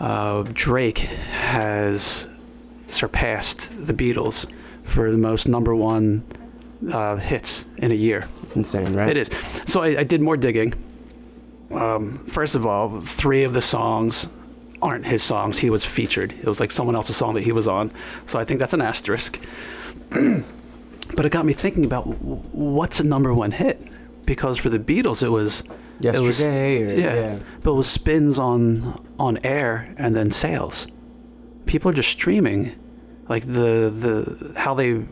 [0.00, 2.28] Uh, Drake has
[2.88, 4.50] surpassed the Beatles
[4.84, 6.24] for the most number one
[6.92, 8.26] uh, hits in a year.
[8.42, 9.28] it's insane right It is.
[9.66, 10.72] So I, I did more digging.
[11.70, 14.28] Um, first of all, three of the songs
[14.80, 15.58] aren't his songs.
[15.58, 16.32] He was featured.
[16.32, 17.90] It was like someone else's song that he was on.
[18.26, 19.38] So I think that's an asterisk.
[21.14, 23.80] but it got me thinking about what's a number one hit?
[24.26, 25.62] Because for the Beatles, it was
[26.02, 27.38] it was- yesterday or, yeah.
[27.62, 30.86] but it was spins on on air and then sales.
[31.66, 32.72] People are just streaming,
[33.28, 35.04] like the the how they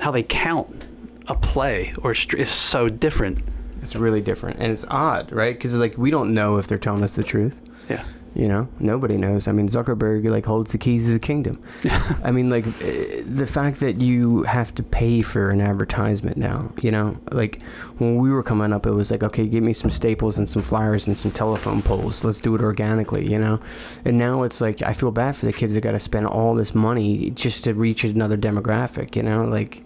[0.00, 0.84] how they count
[1.26, 3.42] a play or is so different.
[3.82, 5.54] It's really different, and it's odd, right?
[5.54, 7.60] Because like we don't know if they're telling us the truth.
[7.88, 8.04] Yeah.
[8.34, 9.48] You know, nobody knows.
[9.48, 11.60] I mean, Zuckerberg like holds the keys to the kingdom.
[12.22, 16.72] I mean, like eh, the fact that you have to pay for an advertisement now.
[16.80, 17.60] You know, like
[17.98, 20.62] when we were coming up, it was like, okay, give me some staples and some
[20.62, 22.22] flyers and some telephone poles.
[22.22, 23.28] Let's do it organically.
[23.28, 23.60] You know,
[24.04, 26.54] and now it's like I feel bad for the kids that got to spend all
[26.54, 29.16] this money just to reach another demographic.
[29.16, 29.82] You know, like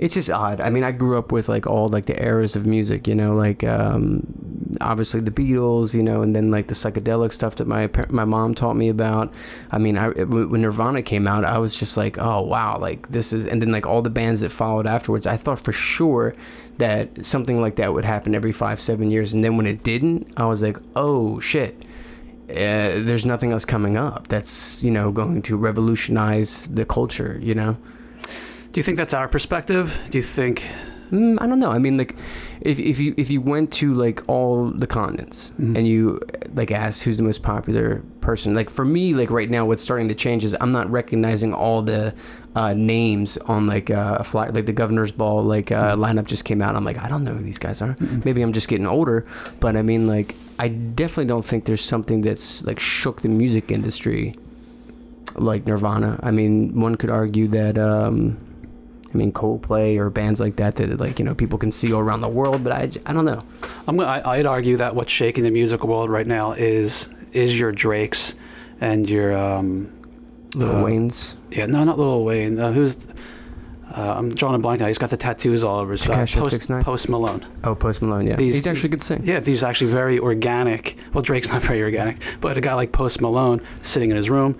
[0.00, 0.62] it's just odd.
[0.62, 3.34] I mean, I grew up with like all like the eras of music, you know,
[3.34, 7.90] like um, obviously the Beatles, you know, and then like the psychedelic stuff that my
[8.08, 9.32] my mom taught me about.
[9.70, 13.30] I mean, I when Nirvana came out, I was just like, oh wow, like this
[13.34, 15.26] is, and then like all the bands that followed afterwards.
[15.26, 16.34] I thought for sure
[16.78, 20.32] that something like that would happen every five seven years, and then when it didn't,
[20.36, 21.84] I was like, oh shit.
[22.48, 27.54] Uh, there's nothing else coming up that's you know going to revolutionize the culture you
[27.54, 27.76] know
[28.72, 29.98] Do you think that's our perspective?
[30.10, 30.62] Do you think?
[31.10, 31.72] Mm, I don't know.
[31.72, 32.14] I mean, like,
[32.60, 35.76] if, if you if you went to like all the continents Mhm.
[35.76, 36.20] and you
[36.54, 40.08] like asked who's the most popular person, like for me, like right now, what's starting
[40.08, 42.14] to change is I'm not recognizing all the
[42.54, 46.44] uh, names on like uh, a fly, like the governor's ball like uh, lineup just
[46.44, 46.76] came out.
[46.76, 47.94] I'm like, I don't know who these guys are.
[47.94, 48.24] Mhm.
[48.24, 49.26] Maybe I'm just getting older,
[49.58, 53.72] but I mean, like, I definitely don't think there's something that's like shook the music
[53.72, 54.36] industry
[55.34, 56.20] like Nirvana.
[56.22, 57.76] I mean, one could argue that.
[57.76, 58.36] Um,
[59.12, 62.00] I mean, Coldplay or bands like that that like you know people can see all
[62.00, 63.42] around the world, but I, I don't know.
[63.88, 67.58] I'm gonna, I, I'd argue that what's shaking the music world right now is is
[67.58, 68.34] your Drakes
[68.80, 69.92] and your um,
[70.54, 72.96] Lil Uh, Wayne's, yeah no not Lil Wayne uh, who's
[73.92, 74.86] uh, I'm drawing a blank now.
[74.86, 76.84] He's got the tattoos all over his uh, Post, 6ix9ine?
[76.84, 77.44] Post Malone.
[77.64, 79.22] oh Post Malone, yeah, These- he's actually good sing.
[79.24, 80.96] Yeah, these actually very organic.
[81.12, 84.56] Well, Drake's not very organic, but a guy like Post Malone sitting in his room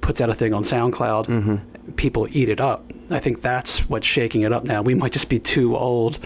[0.00, 1.26] puts out a thing on SoundCloud.
[1.26, 1.56] Mm-hmm.
[1.96, 2.84] People eat it up.
[3.10, 4.82] I think that's what's shaking it up now.
[4.82, 6.18] We might just be too old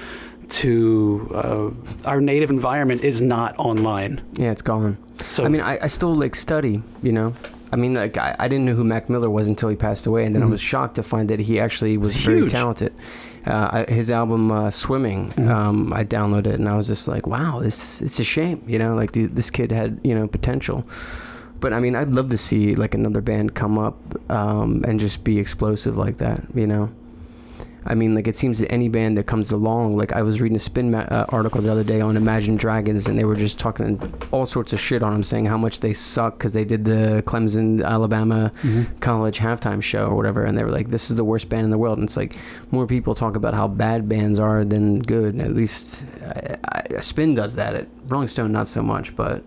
[0.51, 1.71] to uh,
[2.09, 4.21] our native environment is not online.
[4.35, 4.99] Yeah, it's gone.
[5.29, 7.33] So I mean, I, I still like study, you know.
[7.73, 10.25] I mean, like I, I didn't know who Mac Miller was until he passed away,
[10.25, 10.51] and then I Mhm.
[10.51, 12.93] was shocked to find that he actually was very talented.
[13.47, 15.49] Uh, I, his album uh, "Swimming," Mhm.
[15.51, 18.79] um, I downloaded it, and I was just like, "Wow, this it's a shame," you
[18.79, 20.85] know, like the, this kid had you know potential.
[21.65, 23.97] But I mean, I'd love to see like another band come up
[24.31, 26.91] um, and just be explosive like that, you know.
[27.87, 30.57] I mean, like it seems that any band that comes along, like I was reading
[30.57, 33.59] a spin ma- uh, article the other day on Imagine Dragons, and they were just
[33.59, 33.99] talking
[34.31, 37.23] all sorts of shit on them, saying how much they suck because they did the
[37.27, 39.01] Clemson, Alabama Mhm.
[39.01, 41.71] college halftime show or whatever, and they were like, "This is the worst band in
[41.71, 42.37] the world." And it's like
[42.73, 45.41] more people talk about how bad bands are than good.
[45.41, 46.57] At least I,
[46.97, 47.75] I, Spin does that.
[47.75, 49.43] At Rolling Stone, not so much, but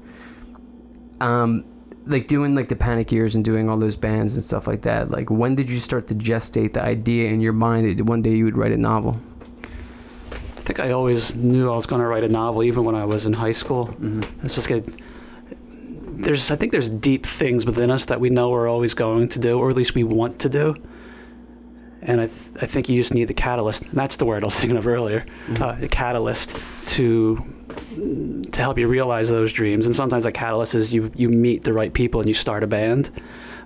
[1.21, 1.63] um,
[2.07, 5.11] like doing like the Panic Years and doing all those bands and stuff like that.
[5.11, 8.35] Like, when did you start to gestate the idea in your mind that one day
[8.35, 9.19] you would write a novel?
[9.63, 13.05] I think I always knew I was going to write a novel, even when I
[13.05, 13.87] was in high school.
[13.87, 14.45] Mm-hmm.
[14.45, 14.85] It's just get
[16.17, 19.39] there's I think there's deep things within us that we know we're always going to
[19.39, 20.75] do, or at least we want to do.
[22.01, 23.83] And I, th- I think you just need the catalyst.
[23.83, 25.25] And that's the word I was thinking of earlier.
[25.59, 26.55] Uh, the catalyst
[26.87, 27.43] to
[28.51, 29.85] to help you realize those dreams.
[29.85, 32.67] And sometimes a catalyst is you you meet the right people and you start a
[32.67, 33.09] band.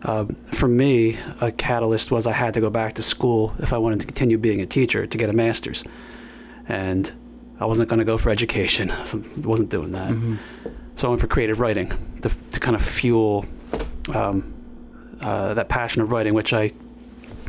[0.03, 3.77] Uh, for me, a catalyst was I had to go back to school if I
[3.77, 5.83] wanted to continue being a teacher to get a master's,
[6.67, 7.11] and
[7.59, 8.91] I wasn't going to go for education.
[9.05, 10.11] So I wasn't doing that.
[10.11, 10.35] Mm-hmm.
[10.95, 11.89] So I went for creative writing
[12.21, 13.45] to, to kind of fuel
[14.13, 14.53] um,
[15.21, 16.71] uh, that passion of writing, which I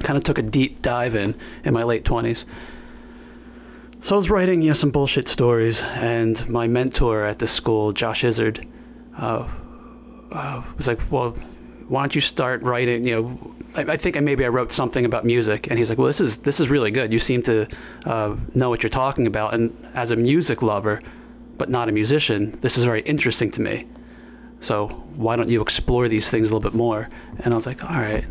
[0.00, 2.44] kind of took a deep dive in in my late 20s.
[4.02, 7.92] So I was writing, you know, some bullshit stories, and my mentor at the school,
[7.92, 8.66] Josh Izzard,
[9.16, 9.48] uh,
[10.32, 11.36] uh, was like, "Well,
[11.86, 15.24] why don't you start writing?" You know, I, I think maybe I wrote something about
[15.24, 17.12] music, and he's like, "Well, this is this is really good.
[17.12, 17.68] You seem to
[18.04, 21.00] uh, know what you're talking about, and as a music lover,
[21.56, 23.86] but not a musician, this is very interesting to me.
[24.58, 27.84] So why don't you explore these things a little bit more?" And I was like,
[27.84, 28.24] "All right."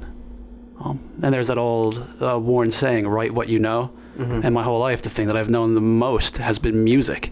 [0.81, 4.41] Um, and there's that old uh, worn saying, "Write what you know." Mm-hmm.
[4.43, 7.31] And my whole life, the thing that I've known the most has been music.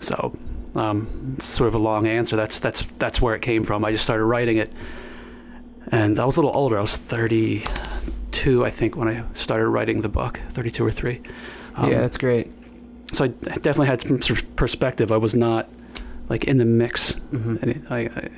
[0.00, 0.36] So,
[0.74, 2.36] um, it's sort of a long answer.
[2.36, 3.84] That's that's that's where it came from.
[3.84, 4.70] I just started writing it,
[5.90, 6.76] and I was a little older.
[6.76, 10.40] I was 32, I think, when I started writing the book.
[10.50, 11.20] 32 or three.
[11.76, 12.50] Um, yeah, that's great.
[13.12, 14.18] so I definitely had some
[14.56, 15.10] perspective.
[15.12, 15.68] I was not
[16.28, 17.12] like in the mix.
[17.32, 17.92] Mm-hmm.
[17.92, 18.28] I, I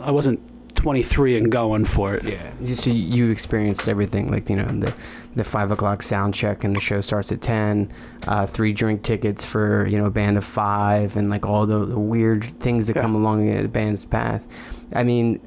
[0.00, 0.40] I wasn't
[0.84, 2.24] 23 and going for it.
[2.24, 4.92] Yeah, you see, you've experienced everything, like you know, the
[5.34, 7.90] the five o'clock sound check, and the show starts at ten.
[8.28, 11.86] Uh, three drink tickets for you know a band of five, and like all the,
[11.86, 13.02] the weird things that Yeah.
[13.02, 14.46] come along a band's path.
[14.92, 15.40] I mean,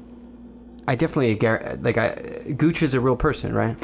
[0.88, 1.36] I definitely
[1.82, 3.78] like I Gooch is a real person, right?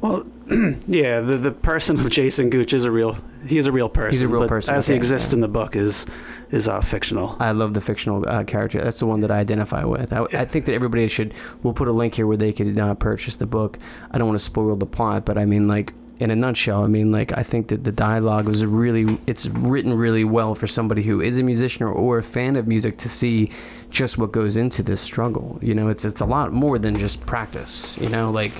[0.00, 0.26] Well,
[0.86, 3.16] yeah, the the person of Jason Gooch is a real.
[3.46, 4.12] He is a real person.
[4.12, 5.36] He's a real but person, As he exists yeah.
[5.36, 6.06] in the book is
[6.50, 7.36] is uh, fictional.
[7.40, 8.80] I love the fictional uh, character.
[8.80, 10.12] That's the one that I identify with.
[10.12, 11.34] I, I think that everybody should.
[11.62, 13.78] We'll put a link here where they could uh, purchase the book.
[14.10, 16.88] I don't want to spoil the plot, but I mean, like in a nutshell, I
[16.88, 19.18] mean, like I think that the dialogue was really.
[19.26, 22.66] It's written really well for somebody who is a musician or, or a fan of
[22.66, 23.50] music to see
[23.90, 25.58] just what goes into this struggle.
[25.62, 27.96] You know, it's it's a lot more than just practice.
[28.00, 28.52] You know, like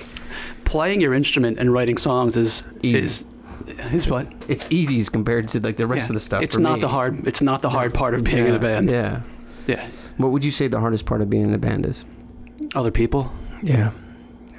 [0.65, 2.97] Playing your instrument and writing songs is Easy.
[2.99, 3.25] is
[3.91, 6.09] is what it's easy as compared to like the rest Yeah.
[6.11, 6.43] of the stuff.
[6.43, 6.81] It's not me.
[6.81, 7.27] the hard.
[7.27, 8.89] It's not the hard part of being in a band.
[8.89, 9.21] Yeah.
[9.67, 9.85] Yeah.
[10.17, 12.05] What would you say the hardest part of being in a band is?
[12.75, 13.31] Other people.
[13.63, 13.91] Yeah.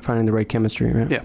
[0.03, 1.11] Finding the right chemistry, right?
[1.11, 1.23] Yeah.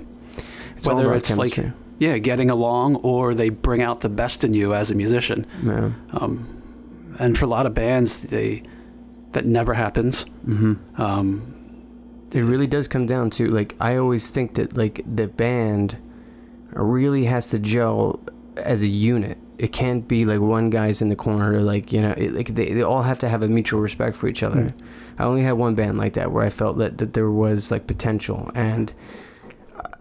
[0.86, 4.74] It's Whether it's like- Yeah, getting along, or they bring out the best in you
[4.74, 5.46] as a musician.
[5.64, 5.92] yeah.
[6.12, 6.46] Um,
[7.20, 8.62] and for a lot of bands, they
[9.32, 10.26] that never happens.
[10.48, 11.02] Mm-hmm.
[11.02, 11.42] Um,
[12.34, 15.98] It really does come down to like I always think that like the band
[16.74, 18.20] really has to gel
[18.58, 19.38] as a unit.
[19.58, 22.74] It can't be like one guy's in the corner, like you know, it, like they,
[22.74, 24.74] they all have to have a mutual respect for each other.
[25.18, 27.88] I only had one band like that where I felt that, that there was like
[27.88, 28.92] potential, and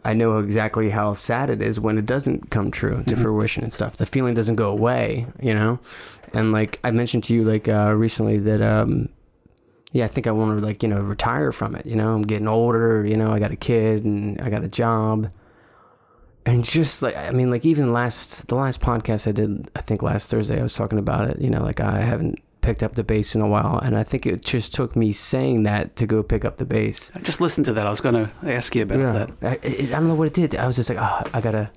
[0.04, 3.22] I know exactly how sad it is when it doesn't come true to Mhm.
[3.22, 3.96] fruition and stuff.
[3.96, 5.78] The feeling doesn't go away, you know.
[6.32, 9.08] And like I mentioned to you like uh, recently that um,
[9.92, 11.86] yeah, I think I want to like you know retire from it.
[11.86, 13.04] You know, I'm getting older.
[13.06, 15.30] You know, I got a kid and I got a job,
[16.44, 20.02] and just like I mean, like even last the last podcast I did, I think
[20.02, 21.40] last Thursday I was talking about it.
[21.40, 24.26] You know, like I haven't picked up the bass in a while, and I think
[24.26, 27.10] it just took me saying that to go pick up the bass.
[27.14, 27.86] I just listened to that.
[27.86, 28.98] I was going to ask you about
[29.40, 29.60] that.
[29.62, 30.56] I, I, don't know what it did.
[30.56, 31.70] I was just like, oh, I gotta,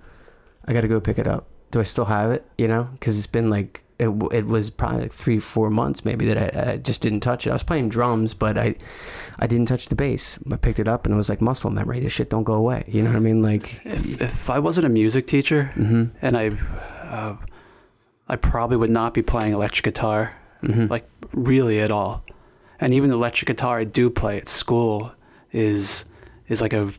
[0.65, 1.47] I gotta go pick it up.
[1.71, 2.45] Do I still have it?
[2.57, 6.25] You know, because it's been like it, it was probably like three, four months maybe
[6.27, 7.49] that I, I just didn't touch it.
[7.49, 8.75] I was playing drums, but I,
[9.39, 10.37] I didn't touch the bass.
[10.51, 11.99] I picked it up and it was like muscle memory.
[11.99, 12.85] This shit don't go away.
[12.87, 13.41] You know what I mean?
[13.41, 16.49] Like, If, if I wasn't a music teacher hmm and I
[17.03, 17.37] uh,
[18.29, 20.89] I probably would not be playing electric guitar, Mhm.
[20.89, 22.23] like really at all.
[22.79, 25.11] And even the electric guitar I do play at school
[25.51, 26.05] is
[26.47, 26.91] is like a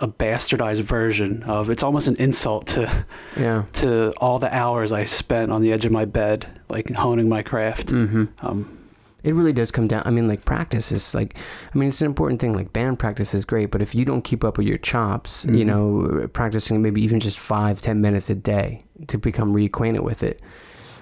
[0.00, 3.04] a bastardized version of it's almost an insult to
[3.36, 3.64] yeah.
[3.74, 7.42] to all the hours I spent on the edge of my bed, like honing my
[7.42, 7.88] craft.
[7.88, 8.24] Mm-hmm.
[8.46, 8.78] Um,
[9.22, 10.02] It really does come down.
[10.04, 11.36] I mean, like practice is like,
[11.72, 12.52] I mean, it's an important thing.
[12.54, 15.64] Like band practice is great, but if you don't keep up with your chops, you
[15.64, 15.66] Mhm.
[15.66, 20.42] know, practicing maybe even just five, ten minutes a day to become reacquainted with it.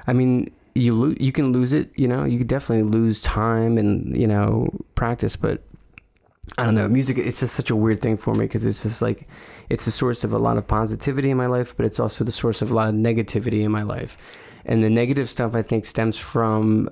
[0.06, 1.90] I mean, you lo- you can lose it.
[1.96, 5.62] You know, you could definitely lose time and you know practice, but
[6.58, 6.88] I don't know.
[6.88, 9.28] Music, it's just such a weird thing for me because it's just like
[9.68, 12.32] it's the source of a lot of positivity in my life, but it's also the
[12.32, 14.16] source of a lot of negativity in my life.
[14.64, 16.88] And the negative stuff I think stems from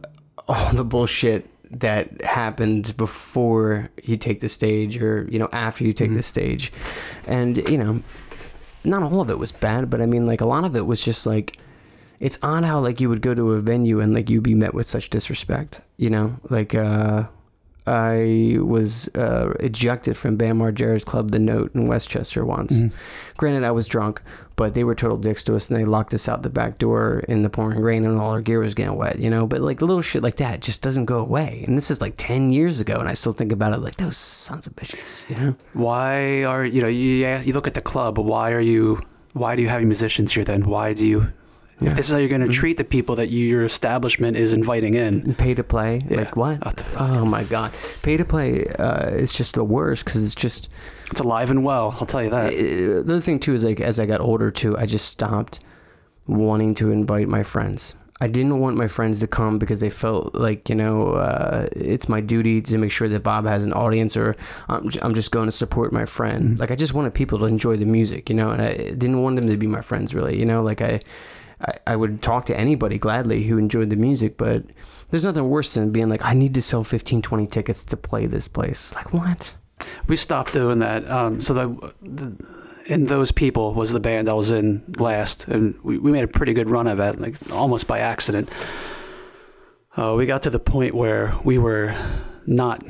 [0.48, 5.92] all the bullshit that happened before you take the stage or you know after you
[5.92, 6.16] take Mhm.
[6.16, 6.72] the stage
[7.28, 8.02] and you know
[8.82, 11.00] not all of it was bad but i mean like a lot of it was
[11.04, 11.58] just like
[12.20, 14.74] it's odd how like you would go to a venue and like you'd be met
[14.74, 17.24] with such disrespect you know like uh
[17.86, 22.72] I was uh, ejected from Bam Margera's club, The Note in Westchester once.
[22.72, 22.92] mhm.
[23.36, 24.20] Granted, I was drunk,
[24.54, 27.24] but they were total dicks to us, and they locked us out the back door
[27.26, 29.18] in the pouring rain, and all our gear was getting wet.
[29.18, 31.64] You know, but like little shit like that just doesn't go away.
[31.66, 34.18] And this is like ten years ago, and I still think about it like those
[34.18, 35.28] sons of bitches.
[35.30, 35.54] You know?
[35.72, 39.00] Why are you know you yeah, you look at the club, but why are you
[39.32, 40.64] why do you have musicians here then?
[40.64, 41.32] Why do you
[41.80, 41.90] Yeah.
[41.90, 42.52] if this is how you're going to Mhm.
[42.52, 45.34] treat the people that you, your establishment is inviting in?
[45.34, 46.18] Pay to play, Yeah.
[46.18, 46.64] like what?
[46.64, 47.00] What the fuck?
[47.10, 50.68] Oh my god, pay to play uh, is just the worst because it's just
[51.10, 52.52] It's alive and well, I'll tell you that.
[52.52, 55.60] Uh, the other thing too is like as I got older too, I just stopped
[56.26, 57.94] wanting to invite my friends.
[58.22, 62.06] I didn't want my friends to come because they felt like you know uh, it's
[62.06, 64.36] my duty to make sure that Bob has an audience, or
[64.68, 66.56] I'm, j- I'm just going to support my friend.
[66.56, 66.60] Mhm.
[66.60, 69.36] Like I just wanted people to enjoy the music, you know, and I didn't want
[69.36, 70.62] them to be my friends really, you know.
[70.62, 71.00] Like I,
[71.66, 74.64] I, I would talk to anybody gladly who enjoyed the music, but
[75.10, 78.26] there's nothing worse than being like, I need to sell 15, 20 tickets to play
[78.26, 78.94] this place.
[78.94, 79.54] Like what?
[80.06, 81.08] We stopped doing that.
[81.10, 85.78] Um, so the, the in those people was the band I was in last, and
[85.82, 88.50] we, we made a pretty good run of it, like almost by accident.
[89.96, 91.94] Uh, we got to the point where we were
[92.46, 92.84] not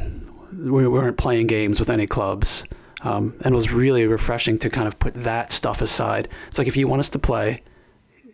[0.53, 2.65] we weren't playing games with any clubs,
[3.03, 6.29] um, and it was really refreshing to kind of put that stuff aside.
[6.49, 7.61] It's like if you want us to play,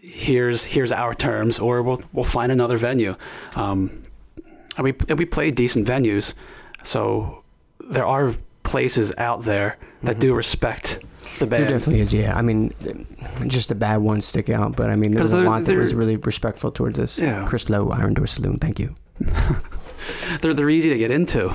[0.06, 3.14] here's here's our terms, or we'll we'll find another venue.
[3.54, 4.02] Um,
[4.76, 6.34] and we and we played decent venues,
[6.82, 7.42] so
[7.90, 10.20] there are places out there that Mhm.
[10.20, 11.04] do respect
[11.38, 11.64] the band.
[11.64, 12.36] There definitely is, yeah.
[12.36, 12.72] I mean,
[13.46, 16.16] just the bad ones stick out, but I mean, there's a lot that was really
[16.16, 17.18] respectful towards us.
[17.18, 17.44] Yeah.
[17.46, 18.94] Chris Lowe, Iron Door Saloon, thank you.
[20.40, 21.52] they're they're easy to get into.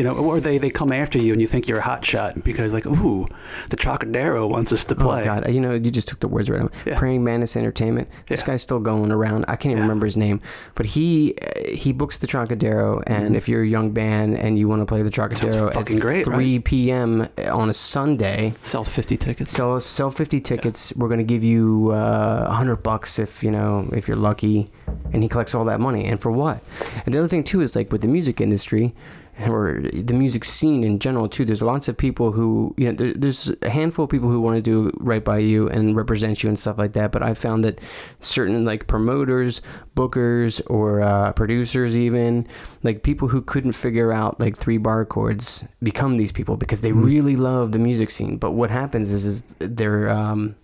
[0.00, 2.42] You know, or they, they come after you and you think you're a hot shot
[2.42, 3.26] because like, ooh,
[3.68, 5.20] the Trocadero wants us to play.
[5.22, 6.72] Oh God, you know, you just took the words right out.
[6.86, 6.98] Yeah.
[6.98, 8.08] Praying Mantis Entertainment.
[8.26, 8.46] This Yeah.
[8.46, 9.44] guy's still going around.
[9.46, 9.82] I can't even Yeah.
[9.82, 10.40] remember his name,
[10.74, 11.34] but he
[11.68, 13.36] he books the Trocadero, and Mhm.
[13.36, 16.58] if you're a young band and you want to play the Trocadero at great, 3
[16.60, 17.28] p.m.
[17.52, 19.52] on a Sunday, Sell 50 tickets.
[19.52, 20.94] sell sell 50 tickets.
[20.96, 24.70] We're gonna give you uh, a hundred bucks if you know if you're lucky,
[25.12, 26.06] and he collects all that money.
[26.06, 26.62] And for what?
[27.04, 28.94] And the other thing too is like with the music industry.
[29.50, 31.44] Or the music scene in general too.
[31.44, 32.92] There's lots of people who you know.
[32.92, 36.42] There, there's a handful of people who want to do right by you and represent
[36.42, 37.10] you and stuff like that.
[37.12, 37.80] But I found that
[38.20, 39.62] certain like promoters,
[39.96, 42.46] bookers, or uh, producers, even
[42.82, 46.90] like people who couldn't figure out like three bar chords, become these people because they
[46.92, 47.04] Mhm.
[47.04, 48.36] really love the music scene.
[48.36, 50.54] But what happens is, is they're um,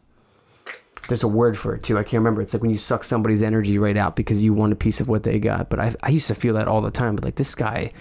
[1.08, 1.96] there's a word for it too.
[1.98, 2.42] I can't remember.
[2.42, 5.08] It's like when you suck somebody's energy right out because you want a piece of
[5.08, 5.70] what they got.
[5.70, 7.14] But I, I used to feel that all the time.
[7.14, 7.92] But like this guy,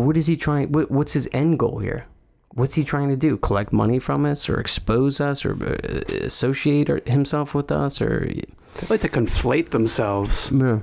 [0.00, 0.72] what is he trying?
[0.72, 2.06] What, what's his end goal here?
[2.54, 3.36] What's he trying to do?
[3.38, 8.86] Collect money from us, or expose us, or uh, associate himself with us, or They
[8.90, 10.52] like to conflate themselves.
[10.54, 10.80] yeah.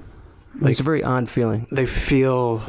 [0.60, 1.67] Like- it's a very odd feeling.
[1.72, 2.63] They feel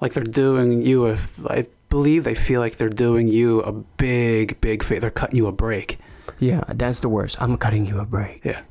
[0.00, 1.18] like they're doing you a.
[1.46, 5.00] I believe they feel like they're doing you a big, big favor.
[5.00, 5.98] They're cutting you a break.
[6.38, 7.40] Yeah, that's the worst.
[7.42, 8.42] I'm cutting you a break.
[8.44, 8.62] Yeah,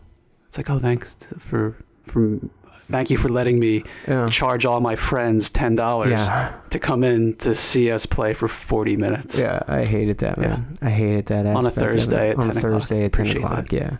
[0.47, 2.39] it's like, oh, thanks for for
[2.91, 4.27] thank you for letting me Yeah.
[4.27, 6.51] charge all my friends ten dollars Yeah.
[6.69, 9.39] to come in to see us play for forty minutes.
[9.39, 10.77] Yeah, I hated that, man.
[10.81, 11.91] I hated that On a aspect of it.
[11.91, 12.71] Thursday at on a 10 o'clock.
[12.81, 13.71] Thursday at ten Appreciate o'clock.
[13.71, 13.97] Yeah,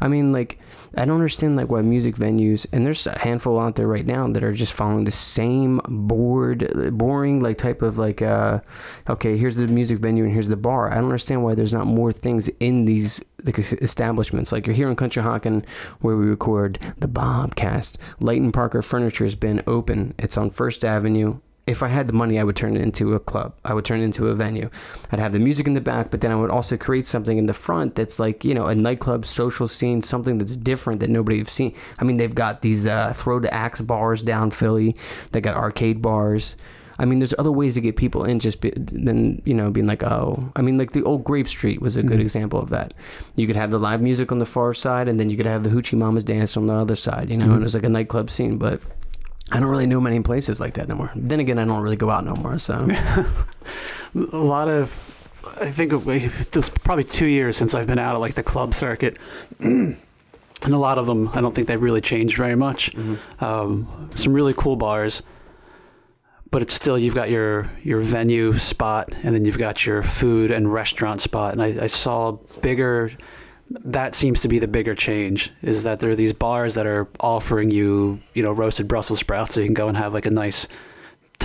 [0.00, 0.58] I mean, like,
[0.96, 4.26] I don't understand like why music venues and there's a handful out there right now
[4.28, 8.60] that are just following the same bored, boring like type of like, uh,
[9.08, 10.90] okay, here's the music venue and here's the bar.
[10.90, 14.52] I don't understand why there's not more things in these like establishments.
[14.52, 15.64] Like you're here in Conshohocken
[16.00, 17.96] where we record the Bobcast.
[18.20, 20.14] Leighton Parker Furniture has been open.
[20.18, 23.20] It's on First Avenue if I had the money, I would turn it into a
[23.20, 23.54] club.
[23.64, 24.68] I would turn it into a venue.
[25.10, 27.46] I'd have the music in the back, but then I would also create something in
[27.46, 31.38] the front that's like, you know, a nightclub, social scene, something that's different that nobody
[31.38, 31.74] have seen.
[31.98, 34.94] I mean, they've got these uh, throw to axe bars down Philly.
[35.32, 36.56] They got arcade bars.
[36.96, 39.86] I mean, there's other ways to get people in just be, than, you know, being
[39.86, 42.22] like, oh, I mean, like the old Grape Street was a good Mhm.
[42.22, 42.94] example of that.
[43.34, 45.64] You could have the live music on the far side, and then you could have
[45.64, 47.52] the Hoochie Mamas dance on the other side, you know, Mhm.
[47.54, 48.80] and it was like a nightclub scene, but
[49.52, 51.12] I don't really know many places like that no more.
[51.14, 52.88] Then again, I don't really go out no more, so.
[54.14, 54.92] a lot of
[55.60, 58.74] I think it was probably two years since I've been out at like the club
[58.74, 59.18] circuit,
[59.60, 59.96] and
[60.64, 62.90] a lot of them I don't think they've really changed very much.
[63.40, 65.22] Um, some really cool bars,
[66.50, 70.50] but it's still you've got your your venue spot, and then you've got your food
[70.50, 71.52] and restaurant spot.
[71.52, 72.32] And I, I saw
[72.62, 73.12] bigger.
[73.70, 77.08] That seems to be the bigger change is that there are these bars that are
[77.20, 80.30] offering you, you know, roasted Brussels sprouts, so you can go and have like a
[80.30, 80.68] nice.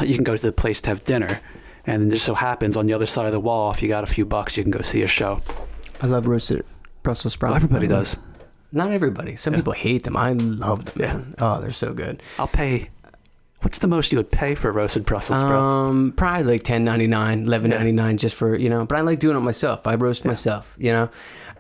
[0.01, 1.39] You can go to the place to have dinner,
[1.86, 4.03] and it just so happens on the other side of the wall, if you got
[4.03, 5.39] a few bucks, you can go see a show.
[6.01, 6.65] I love roasted
[7.03, 7.51] Brussels sprouts.
[7.51, 8.17] Well, everybody does.
[8.72, 9.36] Not everybody.
[9.36, 9.59] Some Yeah.
[9.59, 10.15] people hate them.
[10.15, 11.22] I love them, Yeah.
[11.39, 12.22] Oh, they're so good.
[12.38, 12.89] I'll pay.
[13.62, 15.74] What's the most you would pay for roasted Brussels sprouts?
[15.74, 18.86] Um, probably like ten ninety nine, eleven ninety nine, just for you know.
[18.86, 19.86] But I like doing it myself.
[19.86, 20.32] I roast Yeah.
[20.32, 21.10] myself, you know.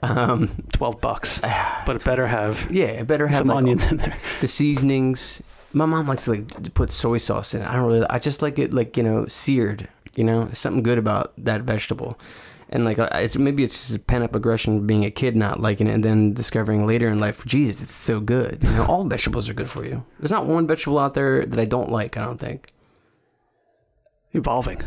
[0.01, 1.41] Um, Twelve bucks,
[1.85, 4.15] but it better have yeah, it better have some like, onions in there.
[4.39, 5.41] the seasonings.
[5.73, 7.67] My mom likes to like put soy sauce in it.
[7.67, 8.05] I don't really.
[8.09, 9.89] I just like it like you know seared.
[10.15, 12.17] You know, something good about that vegetable.
[12.71, 15.87] And like uh, it's maybe it's just pent up aggression being a kid not liking
[15.87, 18.59] it, and then discovering later in life, Jesus, it's so good.
[18.63, 20.05] You know, all vegetables are good for you.
[20.19, 22.15] There's not one vegetable out there that I don't like.
[22.15, 22.67] I don't think.
[24.33, 24.81] Evolving.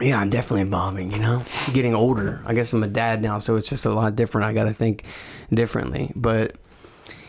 [0.00, 1.42] Yeah, I'm definitely evolving, you know?
[1.72, 2.42] Getting older.
[2.44, 4.46] I guess I'm a dad now, so it's just a lot different.
[4.46, 5.04] I got to think
[5.52, 6.12] differently.
[6.14, 6.56] But,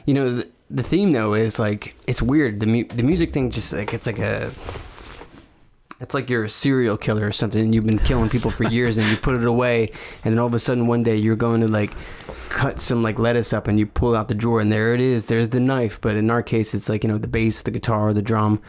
[0.06, 2.60] you know, the, the theme, though, is like, it's weird.
[2.60, 4.52] The, mu- the music thing just like, it's like a.
[6.00, 9.00] It's like you're a serial killer or something, and you've been killing people for years,
[9.00, 9.90] and you put it away,
[10.24, 11.92] and then all of a sudden one day you're going to like
[12.50, 15.26] cut some like lettuce up, and you pull out the drawer, and there it is.
[15.26, 18.14] There's the knife, but in our case, it's like you know the bass, the guitar,
[18.14, 18.62] the drum.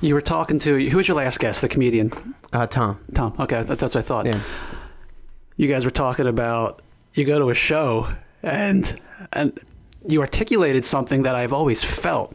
[0.00, 1.60] You were talking to who was your last guest?
[1.60, 2.10] The comedian
[2.54, 3.34] Uh, Tom, Tom.
[3.38, 4.24] Okay, that's what I thought.
[4.26, 4.40] yeah,
[5.56, 6.80] You guys were talking about
[7.12, 8.08] you go to a show
[8.42, 8.98] and
[9.34, 9.58] and
[10.08, 12.34] you articulated something that I've always felt,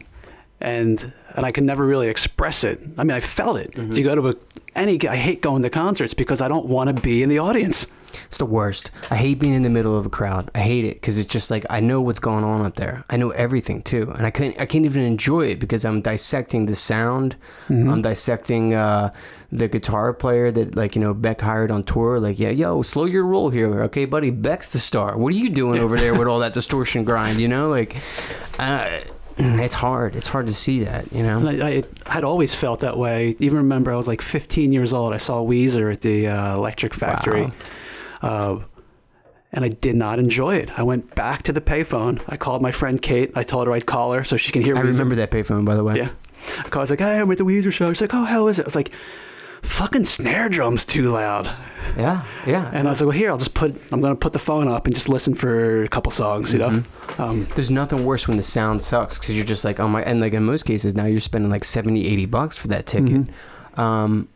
[0.62, 2.78] and and I can never really express it.
[2.96, 3.72] I mean, I felt it.
[3.72, 3.90] Mm-hmm.
[3.90, 4.34] So you go to a,
[4.74, 5.06] any.
[5.06, 7.86] I hate going to concerts because I don't want to be in the audience.
[8.26, 8.90] It's the worst.
[9.10, 10.50] I hate being in the middle of a crowd.
[10.54, 13.04] I hate it because it's just like I know what's going on up there.
[13.08, 14.58] I know everything too, and I can't.
[14.60, 17.36] I can't even enjoy it because I'm dissecting the sound.
[17.68, 19.12] I'm dissecting uh,
[19.50, 22.20] the guitar player that like you know Beck hired on tour.
[22.20, 24.30] Like, yeah, yo, slow your roll here, okay, buddy.
[24.30, 25.16] Beck's the star.
[25.16, 27.40] What are you doing over there with all that distortion grind?
[27.40, 27.96] You know, like,
[28.58, 29.00] uh,
[29.38, 30.16] it's hard.
[30.16, 31.12] It's hard to see that.
[31.12, 31.38] You know.
[31.38, 33.36] And I, I had always felt that way.
[33.38, 35.12] Even remember, I was like 15 years old.
[35.12, 37.48] I saw Weezer at the uh, Electric Factory,
[38.22, 38.58] uh,
[39.52, 40.78] and I did not enjoy it.
[40.78, 42.22] I went back to the payphone.
[42.28, 43.30] I called my friend Kate.
[43.34, 44.76] I told her I'd call her so she can hear.
[44.76, 44.86] I Weezer.
[44.86, 45.96] remember that payphone, by the way.
[45.96, 46.10] Yeah.
[46.58, 47.92] I called, I was like, hey, I'm at the Weezer show.
[47.92, 48.62] She's like, oh, how is it?
[48.62, 48.90] I was like,
[49.62, 51.46] fucking snare drum's too loud.
[51.96, 52.24] Yeah.
[52.46, 52.70] Yeah.
[52.72, 54.68] And I was like, well, here, I'll just put, I'm going to put the phone
[54.68, 56.70] up and just listen for a couple songs, you know?
[56.70, 57.22] Mm-hmm.
[57.22, 60.20] Um, There's nothing worse when the sound sucks because you're just like, oh my, and
[60.20, 63.12] like in most cases now you're spending like 70, 80 bucks for that ticket.
[63.12, 63.80] Mm-hmm.
[63.80, 64.28] Um,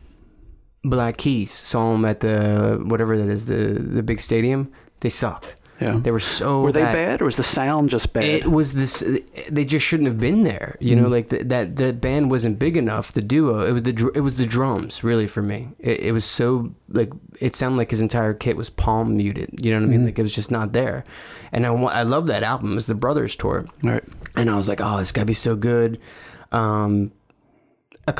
[0.85, 4.70] Black Keys saw them at the whatever that is the the big stadium.
[5.01, 5.57] They sucked.
[5.81, 5.99] Yeah.
[6.03, 6.62] They were so.
[6.62, 6.93] Were they bad.
[6.93, 8.24] bad or was the sound just bad?
[8.24, 9.05] It was this.
[9.51, 10.77] They just shouldn't have been there.
[10.81, 11.11] You know, Mhm.
[11.11, 11.77] like the, that.
[11.77, 13.12] The band wasn't big enough.
[13.12, 13.66] The duo.
[13.66, 14.11] It was the.
[14.14, 15.68] It was the drums really for me.
[15.79, 17.11] It, it was so like
[17.41, 19.51] it sounded like his entire kit was palm muted.
[19.64, 20.01] You know what I mean?
[20.03, 20.07] Mhm.
[20.07, 21.05] Like it was just not there.
[21.53, 22.72] And I I love that album.
[22.72, 24.05] It was the Brothers tour All right.
[24.35, 26.01] and I was like, "Oh, this gotta be so good."
[26.53, 27.12] Um,
[28.09, 28.12] a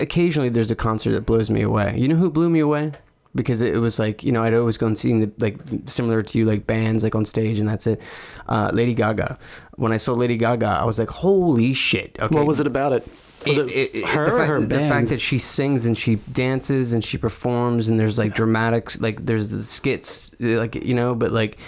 [0.00, 1.94] occasionally, there's a concert that blows me away.
[1.98, 2.92] You know who blew me away?
[3.34, 6.22] Because it, it was like you know I'd always go and see the, like similar
[6.22, 8.00] to you like bands like on stage and that's it.
[8.48, 9.38] Uh, Lady Gaga.
[9.76, 12.92] When I saw Lady Gaga, I was like, "Holy shit!" Okay, What was it about
[12.92, 13.06] it?
[13.46, 17.04] Was it, her the fact, her the fact that she sings and she dances and
[17.04, 21.58] she performs and there's like dramatics like there's the skits like you know but like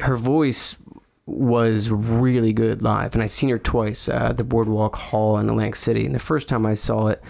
[0.00, 0.76] her voice
[1.26, 5.48] was really good live and i seen her twice uh, at the boardwalk hall in
[5.48, 7.22] atlantic city and the first time i saw it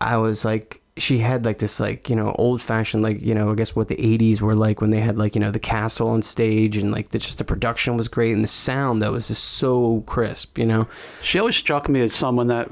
[0.00, 3.52] i was like she had like this like you know old fashioned like you know
[3.52, 6.08] i guess what the 80s were like when they had like you know the castle
[6.08, 9.28] on stage and like the, just the production was great and the sound that was
[9.28, 10.88] just so crisp you know
[11.22, 12.70] she always struck me as someone that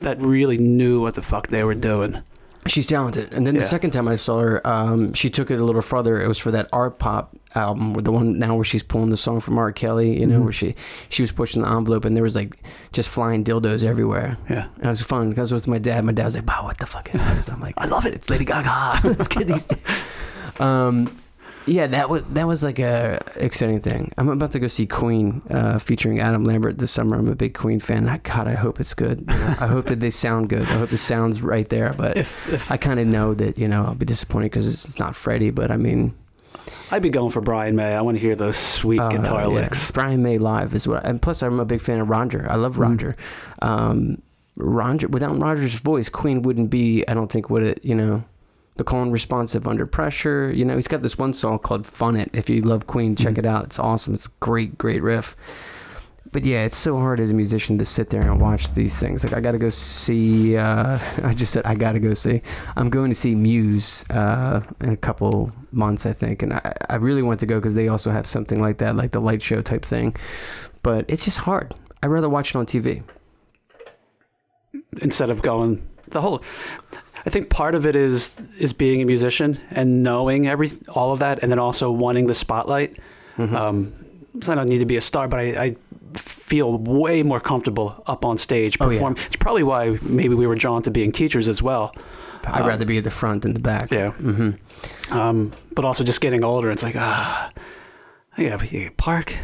[0.00, 2.22] that really knew what the fuck they were doing.
[2.68, 3.32] She's talented.
[3.32, 3.62] And then Yeah.
[3.62, 6.20] the second time I saw her, um, she took it a little further.
[6.22, 9.16] It was for that art pop album, with the one now where she's pulling the
[9.16, 9.72] song from R.
[9.72, 10.20] Kelly.
[10.20, 10.44] You know, Mhm.
[10.44, 10.74] where she
[11.08, 12.56] she was pushing the envelope, and there was like
[12.92, 14.36] just flying dildos everywhere.
[14.48, 14.66] Yeah.
[14.76, 16.04] And it was fun because with my dad.
[16.04, 18.14] My dad was like, "Wow, what the fuck is this?" I'm like, "I love it.
[18.14, 19.00] It's Lady Gaga.
[19.18, 19.66] Let's get these."
[20.60, 21.10] um,
[21.68, 24.12] yeah, that was that was like a exciting thing.
[24.18, 27.16] I'm about to go see Queen uh, featuring Adam Lambert this summer.
[27.16, 28.08] I'm a big Queen fan.
[28.08, 29.20] I, God, I hope it's good.
[29.20, 30.62] You know, I hope that they sound good.
[30.62, 31.92] I hope the sound's right there.
[31.96, 34.84] But If, if I kind of know that you know I'll be disappointed because it's,
[34.84, 35.50] it's not Freddie.
[35.50, 36.14] But I mean,
[36.90, 39.46] I'd be going for Brian May, I want to hear those sweet uh, guitar yeah.
[39.48, 39.90] licks.
[39.90, 41.04] Brian May live is what.
[41.04, 42.46] And plus, I'm a big fan of Roger.
[42.50, 42.80] I love Mm.
[42.80, 43.16] Roger.
[43.62, 44.22] Um,
[44.56, 47.04] Roger without Roger's voice, Queen wouldn't be.
[47.06, 47.84] I don't think would it.
[47.84, 48.24] You know,
[48.78, 50.50] the calm and responsive under pressure.
[50.50, 53.34] You know, he's got this one song called "Fun It." If you love Queen, check
[53.34, 53.38] Mhm.
[53.38, 53.64] it out.
[53.66, 54.14] It's awesome.
[54.14, 55.36] It's a great, great riff.
[56.30, 59.24] But yeah, it's so hard as a musician to sit there and watch these things.
[59.24, 60.56] Like I got to go see.
[60.58, 62.42] Uh, I just said I got to go see.
[62.76, 66.96] I'm going to see Muse uh, in a couple months, I think, and I, I
[66.96, 69.62] really want to go because they also have something like that, like the light show
[69.62, 70.14] type thing.
[70.82, 71.74] But it's just hard.
[72.02, 73.02] I'd rather watch it on TV.
[75.02, 76.42] instead of going the whole
[77.26, 81.18] I think part of it is is being a musician and knowing every all of
[81.20, 82.98] that and then also wanting the spotlight.
[83.36, 83.54] Mhm.
[83.54, 83.92] Um,
[84.42, 85.76] so I don't need to be a star, but I, I
[86.14, 89.12] feel way more comfortable up on stage Oh, yeah.
[89.26, 91.92] It's probably why maybe we were drawn to being teachers as well.
[92.46, 93.90] I'd Um, rather be at the front than the back.
[93.90, 94.10] Yeah.
[94.12, 94.50] hmm
[95.10, 97.50] Um, but also just getting older, it's like ah,
[98.36, 99.34] I gotta you park.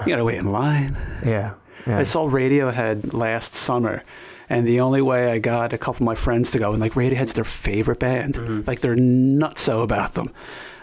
[0.00, 0.96] You gotta wait in line.
[1.24, 1.52] Yeah.
[1.86, 1.98] yeah.
[1.98, 4.02] I saw Radiohead last summer,
[4.50, 6.92] and the only way I got a couple of my friends to go, and like
[6.92, 8.66] Radiohead's their favorite band, Mhm.
[8.66, 10.28] like they're nutso about them.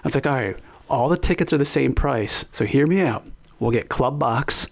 [0.03, 0.57] I was like, all right,
[0.89, 3.25] all the tickets are the same price, so hear me out.
[3.59, 4.67] We'll get club box.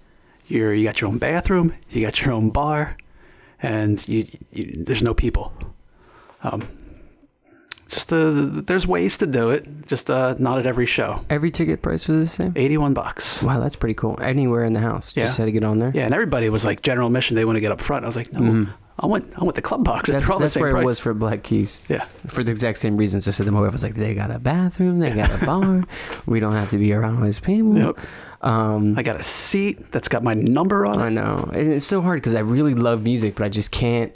[0.47, 2.97] You're you got your own bathroom, you got your own bar,
[3.61, 5.53] and you, you there's no people.
[6.43, 6.67] Um,
[7.93, 8.31] just uh,
[8.65, 11.23] there's ways to do it, just uh, not at every show.
[11.29, 12.53] Every ticket price was the same.
[12.55, 13.41] Eighty-one bucks.
[13.43, 14.17] Wow, that's pretty cool.
[14.21, 15.25] Anywhere in the house, Yeah.
[15.25, 15.91] just had to get on there.
[15.93, 17.35] Yeah, and everybody was like general admission.
[17.35, 18.05] They want to get up front.
[18.05, 18.69] I was like, no, Mhm.
[18.99, 20.09] I want I want the club box.
[20.09, 20.83] That's, the that's where price.
[20.83, 21.79] it was for Black Keys.
[21.89, 22.05] Yeah.
[22.27, 23.27] For the exact same reasons.
[23.27, 25.83] I said my wife, I was like, they got a bathroom, they got a bar.
[26.27, 27.75] We don't have to be around all these people.
[27.77, 27.97] Yep.
[28.41, 31.03] Um, I got a seat that's got my number on it.
[31.03, 31.49] I know.
[31.53, 34.15] And it's so hard because I really love music, but I just can't.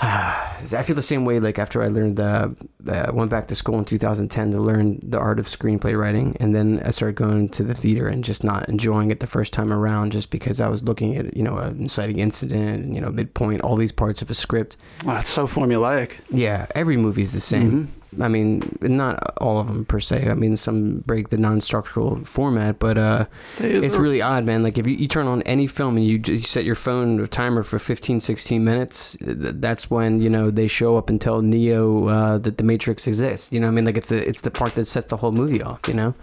[0.02, 1.40] I feel the same way.
[1.40, 2.48] Like after I learned, uh,
[2.88, 6.54] uh, went back to school in 2010 to learn the art of screenplay writing, and
[6.54, 9.72] then I started going to the theater and just not enjoying it the first time
[9.72, 13.60] around, just because I was looking at you know an inciting incident, you know midpoint,
[13.60, 14.76] all these parts of a script.
[15.04, 16.12] Wow, it's so formulaic.
[16.30, 17.70] Yeah, every movie's the same.
[17.72, 17.99] Mhm.
[18.20, 20.28] I mean, not all of them per se.
[20.28, 23.26] I mean, some break the non-structural format, but uh,
[23.60, 24.62] it's really odd, man.
[24.62, 27.62] Like if you, you turn on any film and you just set your phone timer
[27.62, 32.08] for 15, 16 minutes, th- that's when you know they show up and tell Neo
[32.08, 33.52] uh, that the Matrix exists.
[33.52, 35.32] You know, what I mean, like it's the it's the part that sets the whole
[35.32, 35.80] movie off.
[35.86, 36.14] You know.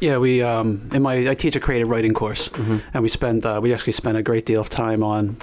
[0.00, 0.16] yeah.
[0.16, 2.78] We um in my I teach a creative writing course, Mm-hmm.
[2.94, 5.36] and we spend uh, we actually spend a great deal of time on.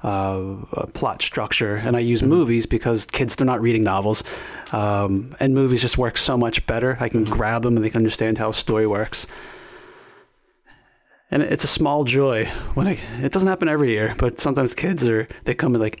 [0.00, 0.54] Uh,
[0.94, 2.28] plot structure, and I use Mhm.
[2.28, 4.22] movies because kids they're not reading novels,
[4.70, 6.96] um, and movies just work so much better.
[7.00, 7.30] I can Mhm.
[7.30, 9.26] grab them and they can understand how a story works.
[11.30, 15.06] And it's a small joy when I, it doesn't happen every year, but sometimes kids
[15.08, 16.00] are they come and like,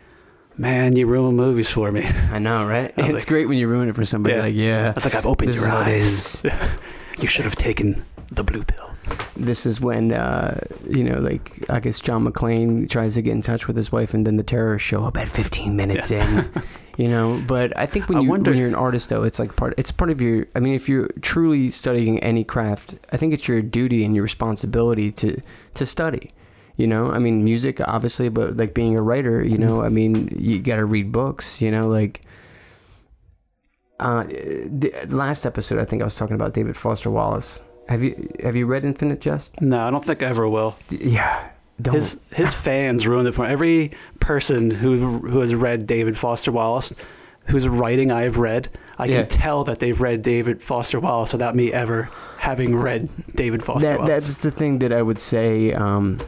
[0.56, 2.06] man, you ruin movies for me.
[2.32, 2.92] I know, right?
[2.96, 4.36] I It's like- great when you ruin it for somebody.
[4.36, 4.42] Yeah.
[4.42, 6.42] Like, yeah, It's like I've opened your is how it eyes.
[7.18, 8.90] you should have taken the blue pill.
[9.36, 13.42] This is when uh, you know, like I guess John McClane tries to get in
[13.42, 16.50] touch with his wife, and then the terrorists show up at 15 minutes in.
[16.98, 19.38] You know, but I think when I you wonder- when you're an artist, though, it's
[19.38, 19.72] like part.
[19.78, 20.46] It's part of your.
[20.56, 24.24] I mean, if you're truly studying any craft, I think it's your duty and your
[24.24, 25.40] responsibility to
[25.74, 26.32] to study.
[26.76, 30.36] You know, I mean, music obviously, but like being a writer, you know, I mean,
[30.40, 31.62] you got to read books.
[31.62, 32.22] You know, like.
[34.00, 37.60] Uh, the last episode, I think I was talking about David Foster Wallace.
[37.88, 39.60] Have you have you read Infinite Jest?
[39.60, 40.76] No, I don't think I ever will.
[40.90, 41.48] Yeah,
[41.80, 41.94] don't.
[41.94, 43.48] His his fans ruined it for me.
[43.52, 46.92] every person who who has read David Foster Wallace,
[47.46, 48.68] whose writing I've read.
[48.98, 49.20] I Yeah.
[49.20, 53.88] can tell that they've read David Foster Wallace without me ever having read David Foster
[53.88, 54.24] that, Wallace.
[54.26, 55.72] that's the thing that I would say.
[55.72, 56.18] Um,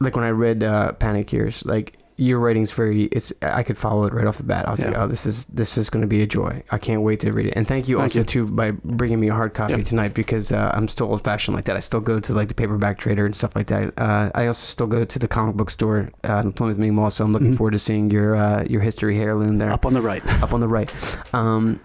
[0.00, 3.04] like when I read uh, Panic Years, like your writing's very.
[3.04, 4.66] It's I could follow it right off the bat.
[4.66, 6.62] I was like, oh, this is this is going to be a joy.
[6.70, 7.52] I can't wait to read it.
[7.56, 8.24] And thank you Thank also you.
[8.24, 9.82] too by bringing me a hard copy Yeah.
[9.82, 11.76] tonight because uh, I'm still old fashioned like that.
[11.76, 13.92] I still go to like the paperback trader and stuff like that.
[13.98, 17.10] Uh, I also still go to the comic book store uh, in Plymouth Meeting Mall.
[17.10, 17.56] So I'm looking Mhm.
[17.58, 20.24] forward to seeing your uh, your history heirloom there up on the right.
[20.42, 20.90] up on the right.
[21.34, 21.80] Um,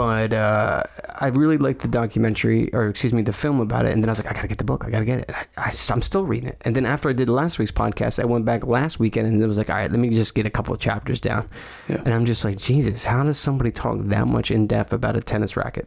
[0.00, 0.82] but uh,
[1.18, 3.92] I really liked the documentary, or excuse me, the film about it.
[3.92, 4.82] And then I was like, I gotta get the book.
[4.82, 5.30] I gotta get it.
[5.34, 6.56] I, I, am still reading it.
[6.62, 9.46] And then after I did last week's podcast, I went back last weekend and it
[9.46, 11.50] was like, all right, let me just get a couple of chapters down.
[11.86, 12.00] Yeah.
[12.02, 15.20] And I'm just like, Jesus, how does somebody talk that much in depth about a
[15.20, 15.86] tennis racket?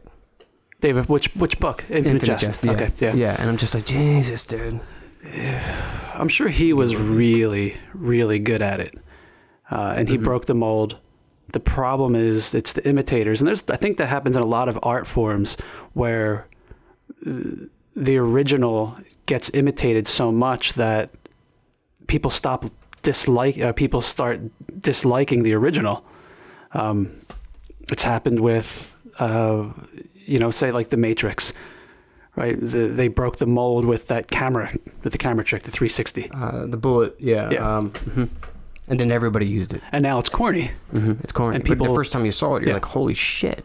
[0.80, 1.82] David, which which book?
[1.90, 2.62] Infinite, Jest.
[2.62, 2.70] yeah.
[2.70, 3.14] Okay, yeah.
[3.14, 3.36] yeah.
[3.36, 4.78] And I'm just like, Jesus, dude.
[6.14, 8.96] I'm sure he was really, really good at it,
[9.72, 10.22] uh, and he Mhm.
[10.22, 10.98] broke the mold.
[11.52, 14.68] The problem is it's the imitators, and there's I think that happens in a lot
[14.68, 15.56] of art forms
[15.92, 16.46] where
[17.96, 21.10] the original gets imitated so much that
[22.06, 22.64] people stop
[23.02, 23.58] dislike.
[23.60, 24.40] Uh, people start
[24.80, 26.04] disliking the original.
[26.72, 27.10] Um,
[27.90, 29.68] it's happened with, uh,
[30.14, 31.52] you know, say like the Matrix,
[32.36, 32.58] right?
[32.58, 34.72] The, they broke the mold with that camera,
[35.02, 37.50] with the camera trick, the 360, Uh, the bullet, yeah.
[37.50, 37.76] Yeah.
[37.76, 38.28] Um, mhm.
[38.88, 39.82] And then everybody used it.
[39.92, 40.70] and now it's corny.
[40.90, 41.56] hmm It's corny.
[41.56, 42.74] And but the first time you saw it, you're Yeah.
[42.74, 43.64] like, holy shit.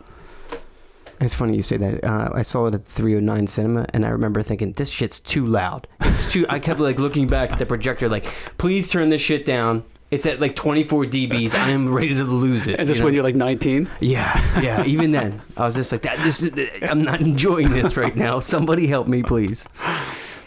[1.22, 2.02] It's funny you say that.
[2.04, 5.86] Uh, I saw it at 309 Cinema, and I remember thinking, this shit's too loud.
[6.00, 6.46] It's too.
[6.48, 8.24] I kept like looking back at the projector, like,
[8.58, 9.84] please turn this shit down.
[10.12, 11.54] It's at like 24 dBs.
[11.54, 12.80] I am ready to lose it.
[12.80, 13.06] Is this you know?
[13.08, 13.90] when you're like 19?
[14.00, 14.84] Yeah, yeah.
[14.94, 16.52] Even then, I was just like, "That this is,
[16.82, 18.40] I'm not enjoying this right now.
[18.40, 19.66] Somebody help me, please."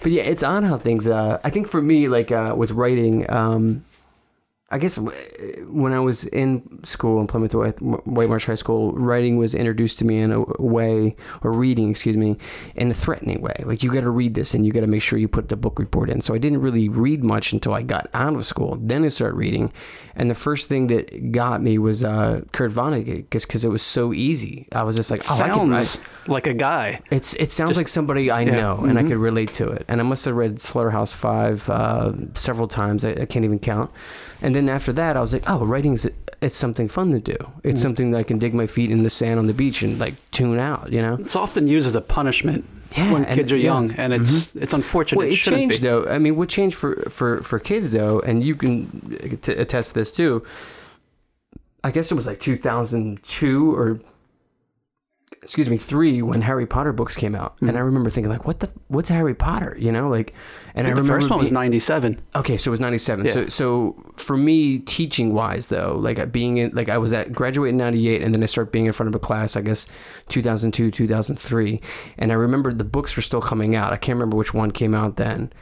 [0.00, 1.06] But yeah, it's on how things.
[1.06, 3.84] Uh, I think for me, like uh, with writing, um,
[4.72, 9.54] I guess when I was in school in Plymouth White, Marsh High School, writing was
[9.54, 12.38] introduced to me in a way, or reading, excuse me,
[12.74, 13.62] in a threatening way.
[13.66, 15.56] Like you got to read this, and you got to make sure you put the
[15.56, 16.22] book report in.
[16.22, 18.78] So I didn't really read much until I got out of school.
[18.80, 19.70] Then I started reading,
[20.16, 24.14] and the first thing that got me was uh, Kurt Vonnegut, because it was so
[24.14, 24.66] easy.
[24.72, 25.82] I was just like, oh, I.
[25.82, 27.00] Sounds like a guy.
[27.10, 29.08] It's it sounds Just- like somebody I yeah, know and I mhm.
[29.08, 29.84] could relate to it.
[29.88, 33.04] And I must have read Slaughterhouse Five uh, several times.
[33.04, 33.90] I, I can't even count.
[34.42, 36.06] And then after that, I was like, oh, writing's
[36.40, 37.36] it's something fun to do.
[37.62, 37.82] It's Mhm.
[37.82, 40.14] something that I can dig my feet in the sand on the beach and like
[40.32, 40.92] tune out.
[40.92, 41.16] You know?
[41.20, 42.64] It's often used as a punishment
[42.96, 43.12] Yeah.
[43.12, 43.64] when kids are yeah.
[43.72, 45.18] young, and it's it's unfortunate.
[45.18, 45.88] Well, it shouldn't changed be.
[45.88, 46.04] though.
[46.06, 49.94] I mean, what changed for for for kids though, and you can t- attest to
[50.00, 50.42] this too.
[51.84, 54.00] I guess it was like 2002 or
[55.42, 57.76] excuse me, three when Harry Potter books came out, and Mhm.
[57.76, 59.76] I remember thinking like, what the what's Harry Potter?
[59.78, 60.32] You know, like,
[60.74, 62.20] and I, I the remember first one was 97.
[62.36, 63.26] Okay, so it was 97.
[63.26, 63.32] Yeah.
[63.32, 67.70] So so for me teaching wise though, like being in like I was at graduate
[67.70, 69.86] in 98 and then I started being in front of a class I guess
[70.28, 71.80] 2002, 2003
[72.18, 73.92] and I remember the books were still coming out.
[73.92, 75.52] I can't remember which one came out then.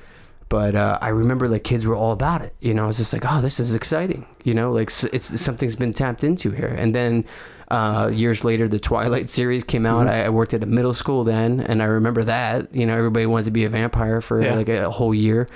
[0.48, 2.54] But uh, I remember like kids were all about it.
[2.60, 4.26] You know, I was just like, oh, this is exciting.
[4.42, 6.66] You know, like s- it's something's been tapped into here.
[6.76, 7.24] And then
[7.70, 10.06] uh, years later, the Twilight series came out.
[10.06, 10.10] Mhm.
[10.10, 12.74] I, I worked at a middle school then, and I remember that.
[12.74, 14.54] You know, everybody wanted to be a vampire for Yeah.
[14.56, 15.46] like a whole year.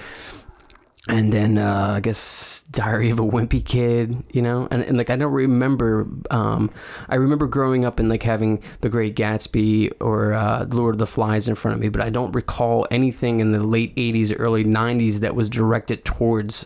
[1.07, 5.11] And then uh, I guess Diary of a Wimpy Kid, you know, and, and like
[5.11, 6.07] I don't remember.
[6.31, 6.71] Um,
[7.11, 11.07] I remember growing up and like having The Great Gatsby or uh, Lord of the
[11.07, 14.65] Flies in front of me, but I don't recall anything in the late '80s, early
[14.65, 16.65] '90s that was directed towards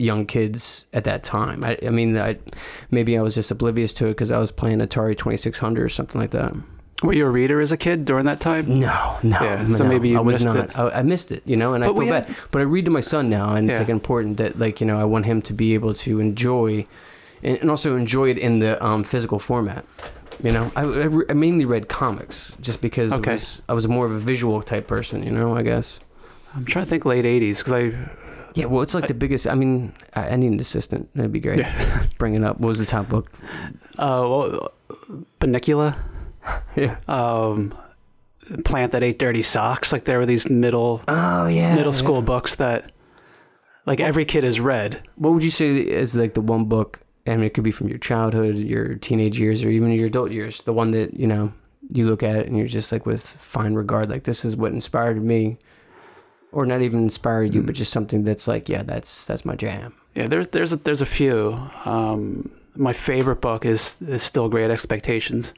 [0.00, 1.62] young kids at that time.
[1.62, 2.38] I, I mean, I,
[2.90, 6.20] maybe I was just oblivious to it because I was playing Atari 2600 or something
[6.20, 6.54] like that.
[7.02, 8.78] Were you a reader as a kid during that time?
[8.78, 9.38] No, no.
[9.40, 10.68] Yeah, no, so maybe you I was missed not.
[10.70, 10.78] it.
[10.78, 12.34] I, I missed it, you know, and I But feel we bad.
[12.50, 14.98] But I read to my son now, and it's like important that, like, you know,
[15.00, 16.84] I want him to be able to enjoy,
[17.42, 19.86] and, and also enjoy it in the um, physical format.
[20.42, 23.32] You know, I, I, re- I mainly read comics just because Okay.
[23.32, 25.22] was, I was more of a visual type person.
[25.22, 26.00] You know, I guess.
[26.54, 28.10] I'm trying to think late 80s because I
[28.54, 29.46] Yeah, well, it's like the biggest.
[29.46, 31.08] I mean, I, I need an assistant.
[31.14, 31.60] That'd be great.
[32.18, 32.58] Bring it up.
[32.60, 33.30] What was the top book?
[33.98, 34.72] uh well,
[35.40, 35.98] Bunnicula,
[36.76, 36.96] Yeah.
[37.08, 37.74] um,
[38.64, 39.92] Plant That Ate Dirty Socks.
[39.92, 41.74] Like there were these middle Oh yeah.
[41.74, 42.20] middle school yeah.
[42.22, 42.92] books that
[43.86, 45.00] like every kid has read.
[45.16, 47.00] What would you say is like the one book?
[47.26, 50.32] I mean, it could be from your childhood, your teenage years, or even your adult
[50.32, 50.62] years.
[50.64, 51.52] The one that you know
[51.92, 54.08] you look at and you're just like with fine regard.
[54.10, 55.58] Like this is what inspired me,
[56.52, 59.94] or not even inspired you, but just something that's like, yeah, that's that's my jam.
[60.14, 61.56] Yeah, there's there's a, there's a few.
[61.84, 65.54] Um, my favorite book is is still Great Expectations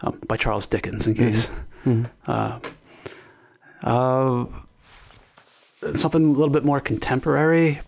[0.00, 1.06] um, by Charles Dickens.
[1.06, 1.50] In case
[1.86, 2.10] Mhm.
[2.26, 2.58] uh,
[3.82, 4.44] uh,
[5.94, 7.80] something a little bit more contemporary.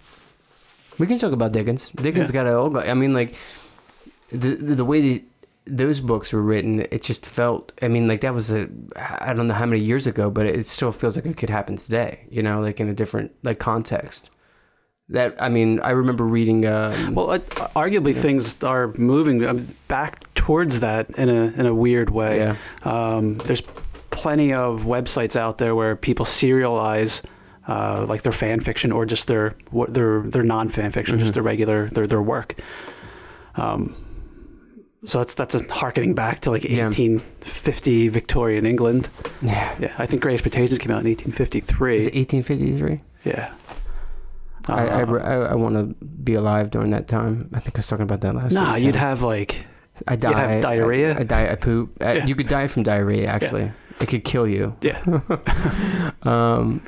[0.99, 1.89] We can talk about Dickens.
[1.91, 2.45] Dickens Yeah.
[2.45, 2.91] got a.
[2.91, 3.35] I mean, like
[4.31, 5.23] the the, the way that
[5.77, 7.73] those books were written, it just felt.
[7.83, 8.69] I mean, like that was a.
[8.97, 11.77] I don't know how many years ago, but it still feels like it could happen
[11.77, 12.27] today.
[12.31, 14.31] You know, like in a different like context.
[15.09, 16.67] That I mean, I remember reading.
[16.67, 17.39] Um, Well, uh,
[17.75, 22.39] arguably things are moving um, back towards that in a in a weird way.
[22.39, 23.63] yeah, Um, there's
[24.11, 27.25] plenty of websites out there where people serialize
[27.69, 29.55] uh, like their fan fiction or just their
[29.89, 31.23] their their non fan fiction, Mhm.
[31.23, 32.61] just their regular their their work.
[33.57, 33.95] Um,
[35.05, 36.85] So that's that's a harkening back to like Yeah.
[36.85, 39.09] 1850 Victorian England.
[39.43, 39.75] Yeah.
[39.81, 41.97] Yeah, I think Great Expectations came out in 1853.
[41.97, 43.01] Is it 1853?
[43.25, 43.53] yeah.
[44.69, 47.49] I, I, Uh, I, I want to be alive during that time.
[47.55, 49.65] I think I was talking about that last nah, you'd have like
[50.07, 50.29] I die.
[50.31, 51.17] you'd have diarrhea.
[51.17, 51.51] I, I die.
[51.51, 51.97] I poop.
[52.03, 52.27] Uh, Yeah.
[52.27, 53.27] You could die from diarrhea.
[53.27, 53.71] Actually,
[54.01, 54.77] it could kill you.
[54.83, 55.03] yeah.
[56.23, 56.83] Um,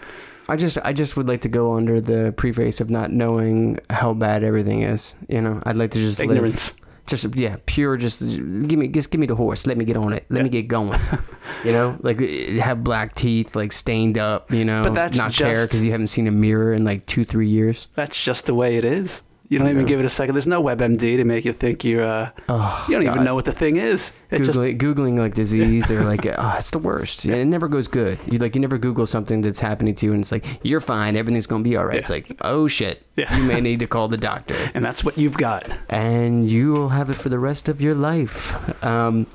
[0.49, 4.13] I just, I just would like to go under the preface of not knowing how
[4.13, 5.15] bad everything is.
[5.29, 6.75] You know, I'd like to just live.
[7.07, 7.97] Just yeah, pure.
[7.97, 9.67] Just give me, just give me the horse.
[9.67, 10.25] Let me get on it.
[10.31, 10.43] Let Yeah.
[10.45, 10.99] me get going.
[11.65, 12.27] you know, like uh,
[12.63, 14.51] have black teeth, like stained up.
[14.53, 17.05] You know, But that's not care just- because you haven't seen a mirror in like
[17.07, 17.89] two, three years.
[17.95, 19.23] That's just the way it is.
[19.53, 20.35] You don't even give it a second.
[20.35, 22.03] There's no WebMD to make you think you're.
[22.03, 24.13] Uh, Oh, you don't even know what the thing is.
[24.31, 27.25] It just Googling, Googling like disease or like oh, it's the worst.
[27.25, 28.19] Yeah, it never goes good.
[28.27, 31.17] You like you never Google something that's happening to you and it's like you're fine,
[31.17, 31.95] everything's gonna be all right.
[31.95, 32.01] Yeah.
[32.01, 33.37] It's like oh shit, Yeah.
[33.37, 35.71] you may need to call the doctor, and that's what you've got.
[35.91, 38.55] and you will have it for the rest of your life.
[38.83, 39.27] Um,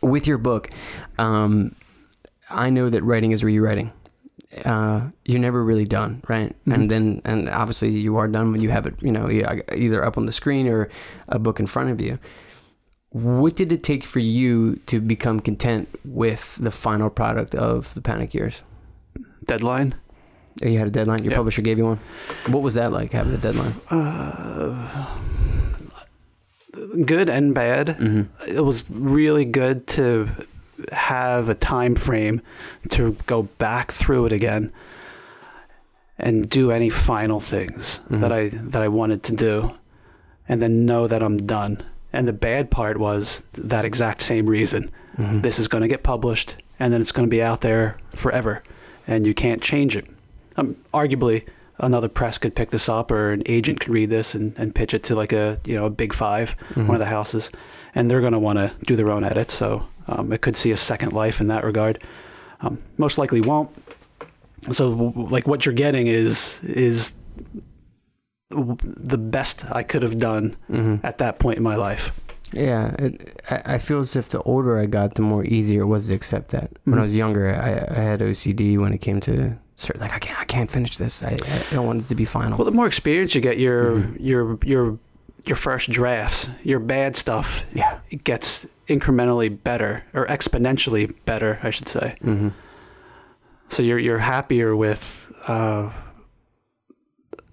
[0.00, 0.70] with your book,
[1.18, 1.74] um,
[2.50, 3.92] I know that writing is rewriting.
[4.64, 6.54] Uh, you're never really done, right?
[6.66, 6.74] Mhm.
[6.74, 9.44] And then, and obviously, you are done when you have it, you know, e-
[9.74, 10.88] either up on the screen or
[11.28, 12.18] a book in front of you.
[13.10, 18.00] What did it take for you to become content with the final product of the
[18.00, 18.62] Panic Years?
[19.46, 19.94] Deadline.
[20.62, 21.24] Oh, You had a deadline.
[21.24, 21.38] Your Yep.
[21.38, 22.00] publisher gave you one.
[22.46, 23.74] What was that like having a deadline?
[23.90, 25.06] Uh,
[27.04, 27.88] good and bad.
[27.88, 28.56] Mm-hmm.
[28.56, 30.28] It was really good to
[30.92, 32.40] have a time frame
[32.90, 34.72] to go back through it again
[36.18, 38.20] and do any final things Mhm.
[38.20, 39.70] that I that I wanted to do
[40.48, 41.82] and then know that I'm done.
[42.12, 44.90] And the bad part was that exact same reason.
[45.18, 45.40] Mm-hmm.
[45.40, 48.62] This is going to get published and then it's going to be out there forever
[49.06, 50.06] and you can't change it.
[50.56, 51.44] Um, arguably
[51.80, 54.94] another press could pick this up or an agent could read this and, and pitch
[54.94, 56.86] it to like a you know a big 5 Mhm.
[56.86, 57.50] one of the houses
[57.94, 60.70] and they're going to want to do their own edits so um, it could see
[60.72, 62.02] a second life in that regard
[62.60, 63.70] um, most likely won't
[64.72, 67.14] so like what you're getting is is
[68.50, 71.04] the best I could have done Mm-hmm.
[71.06, 72.18] at that point in my life
[72.52, 75.86] Yeah, it, I, I feel as if the older I got, the more easier it
[75.86, 76.70] was to accept that.
[76.84, 80.18] When I was younger, I, I had OCD when it came to certain, like I
[80.20, 81.22] can't, I can't finish this.
[81.22, 82.56] I, I don't want it to be final.
[82.56, 84.16] well the more experience you get your Mhm.
[84.20, 84.98] your your
[85.46, 87.98] your first drafts your bad stuff yeah.
[88.10, 92.48] it gets incrementally better or exponentially better I should say hmm
[93.68, 95.90] So you're you're happier with uh,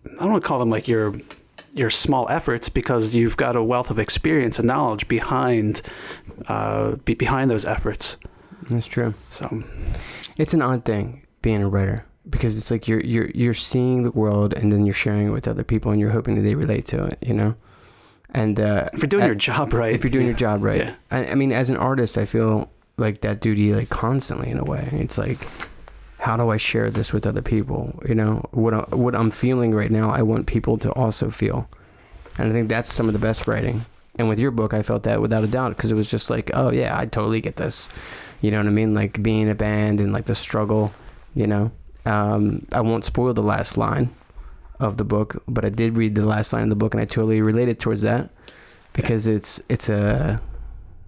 [0.05, 1.13] I don't want to call them like your
[1.73, 5.81] your small efforts because you've got a wealth of experience and knowledge behind
[6.47, 8.17] uh, be, behind those efforts.
[8.69, 9.13] That's true.
[9.31, 9.63] So
[10.37, 14.11] It's an odd thing being a writer because it's like you're you're you're seeing the
[14.11, 16.85] world and then you're sharing it with other people and you're hoping that they relate
[16.87, 17.17] to it.
[17.21, 17.55] You know,
[18.33, 20.79] and uh, if you're doing I- your job right, if you're doing your job right.
[20.85, 20.95] Yeah.
[21.09, 24.63] I, I mean, as an artist, I feel like that duty like constantly in a
[24.63, 24.89] way.
[24.93, 25.39] It's like,
[26.19, 27.99] how do I share this with other people?
[28.07, 31.69] You know, what I, what I'm feeling right now, I want people to also feel,
[32.37, 33.85] and I think that's some of the best writing.
[34.15, 36.51] And with your book, I felt that without a doubt because it was just like,
[36.53, 37.87] oh yeah, I totally get this.
[38.41, 38.93] You know what I mean?
[38.93, 40.93] Like being a band and like the struggle.
[41.33, 41.71] You know,
[42.05, 44.13] um, I won't spoil the last line
[44.81, 47.05] of the book, but I did read the last line of the book, and I
[47.05, 48.29] totally related towards that
[48.93, 50.41] because it's it's a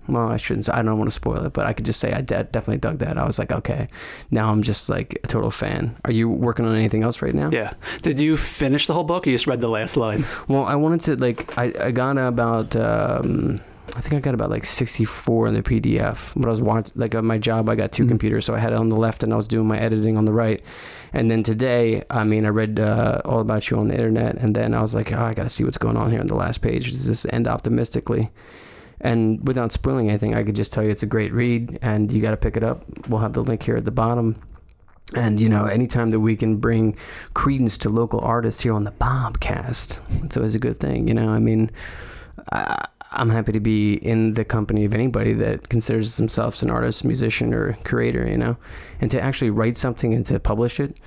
[0.08, 0.68] well, I shouldn't.
[0.68, 3.00] I don't want to spoil it, but I could just say I de- definitely dug
[3.00, 3.18] that.
[3.18, 3.88] I was like, okay,
[4.32, 5.96] now I'm just like a total fan.
[6.04, 7.50] Are you working on anything else right now?
[7.52, 7.74] Yeah.
[8.02, 9.26] Did you finish the whole book?
[9.26, 10.26] or You just read the last line.
[10.50, 13.62] Well, I wanted to like I, I got about um,
[13.96, 16.34] I think I got about like 64 in the PDF.
[16.36, 18.10] But I was watching like at my job, I got 2 Mhm.
[18.10, 20.26] computers, so I had it on the left and I was doing my editing on
[20.26, 20.62] the right.
[21.12, 24.56] And then today, I mean, I read uh, all about you on the internet, and
[24.56, 26.36] then I was like, oh, I got to see what's going on here on the
[26.36, 26.92] last page.
[26.92, 28.32] Does this end optimistically?
[29.00, 32.20] And without spoiling anything, I could just tell you it's a great read, and you
[32.22, 32.86] got to pick it up.
[33.10, 34.38] We'll have the link here at the bottom.
[35.14, 36.96] And you know, anytime that we can bring
[37.36, 41.08] credence to local artists here on the Bobcast, it's always a good thing.
[41.08, 41.70] You know, I mean,
[42.52, 47.04] I, I'm happy to be in the company of anybody that considers themselves an artist,
[47.06, 48.28] musician, or creator.
[48.28, 48.58] You know,
[49.00, 50.98] and to actually write something and to publish it,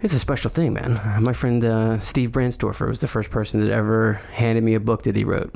[0.00, 1.00] it's a special thing, man.
[1.22, 5.02] My friend uh, Steve Brandstorfer was the first person that ever handed me a book
[5.04, 5.54] that he wrote.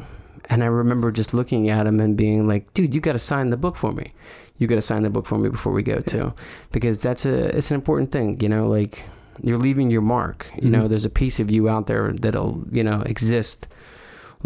[0.48, 3.50] And I remember just looking at him and being like, dude, you got to sign
[3.50, 4.12] the book for me.
[4.58, 6.32] You got to sign the book for me before we go, too.
[6.70, 9.02] Because that's a, it's an important thing, you know, like
[9.42, 10.46] you're leaving your mark.
[10.62, 10.88] You know, Mhm.
[10.90, 13.66] there's a piece of you out there that'll, you know, exist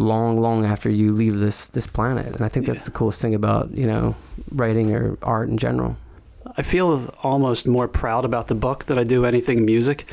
[0.01, 2.35] long, long after you leave this, this planet.
[2.37, 2.85] And I think that's Yeah.
[2.87, 4.15] the coolest thing about, you know,
[4.53, 5.97] writing or art in general.
[6.57, 10.11] I feel almost more proud about the book than I do anything music.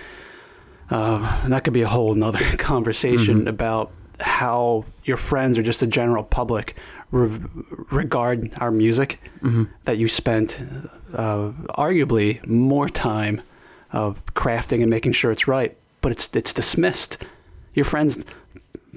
[0.90, 3.48] Uh, and that could be a whole nother conversation Mhm.
[3.50, 6.76] about how your friends or just the general public
[7.12, 7.40] re-
[7.92, 9.20] regard our music
[9.86, 10.58] that you spent
[11.14, 13.42] uh, arguably more time
[13.94, 17.26] uh, crafting and making sure it's right, but it's it's dismissed.
[17.74, 18.24] Your friends,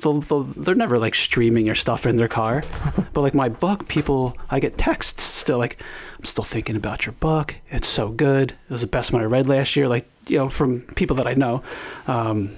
[0.01, 2.63] they'll, they'll, they're never like streaming your stuff in their car,
[3.13, 5.81] but like my book, people, I get texts still like,
[6.19, 7.55] I'm still thinking about your book.
[7.71, 8.53] It's so good.
[8.53, 9.89] It was the best one I read last year.
[9.89, 11.63] Like you know, from people that I know,
[12.07, 12.51] um,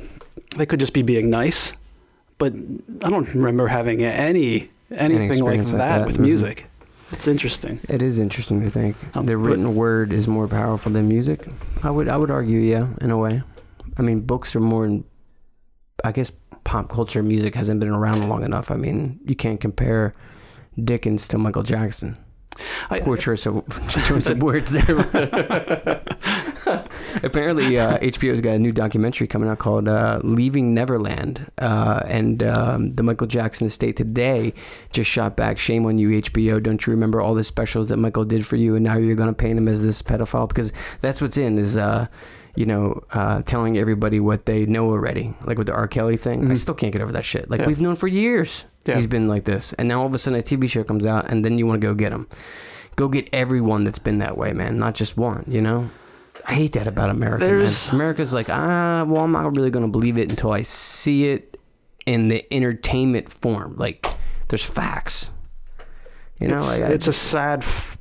[0.57, 1.73] they could just be being nice,
[2.39, 2.53] but
[3.03, 6.07] I don't remember having any anything like that, like that.
[6.07, 6.21] with Mhm.
[6.23, 6.67] music.
[7.13, 7.79] It's interesting.
[7.89, 11.47] It is interesting to think Um, the written word is more powerful than music.
[11.83, 13.43] I would I would argue, yeah, in a way.
[13.99, 15.01] I mean, books are more.
[16.05, 16.33] I guess
[16.65, 18.71] pop culture music hasn't been around long enough.
[18.71, 20.13] I mean, you can't compare
[20.83, 22.19] Dickens to Michael Jackson.
[22.91, 23.65] I, Poor choice of
[24.07, 24.99] choice of words there.
[27.23, 32.43] Apparently, uh, HBO's got a new documentary coming out called uh, "Leaving Neverland," uh, and
[32.43, 34.53] um, the Michael Jackson estate today
[34.93, 35.59] just shot back.
[35.59, 36.63] Shame on you, HBO!
[36.63, 39.29] Don't you remember all the specials that Michael did for you, and now you're going
[39.29, 40.49] to paint him as this pedophile?
[40.49, 41.77] Because that's what's in is.
[42.55, 45.89] You know, uh, telling everybody what they know already, like with the R.
[45.89, 46.43] Kelly thing.
[46.45, 46.59] I Mhm.
[46.59, 47.51] still can't get over that shit.
[47.51, 47.67] Like Yeah.
[47.67, 48.97] we've known for years Yeah.
[48.97, 51.31] he's been like this, and now all of a sudden a TV show comes out,
[51.31, 52.27] and then you want to go get him.
[52.97, 55.45] Go get everyone that's been that way, man, not just one.
[55.49, 55.89] You know,
[56.47, 57.47] I hate that about America.
[57.49, 57.69] man.
[57.93, 61.59] America's like, ah, well, I'm not really gonna believe it until I see it
[62.05, 63.77] in the entertainment form.
[63.79, 64.07] Like,
[64.49, 65.31] there's facts.
[66.39, 67.97] You know, it's, like, I it's a sad f-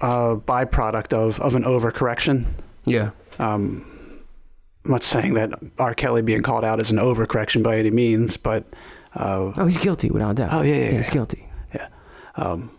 [0.00, 2.46] uh, byproduct of, of an overcorrection.
[2.84, 3.84] yeah, Um,
[4.84, 5.94] I'm not saying that R.
[5.94, 8.64] Kelly being called out is an overcorrection by any means, but
[9.14, 10.52] uh, oh, he's guilty without a doubt.
[10.52, 11.12] Oh, yeah, yeah, he's yeah.
[11.12, 11.48] guilty.
[12.36, 12.70] um,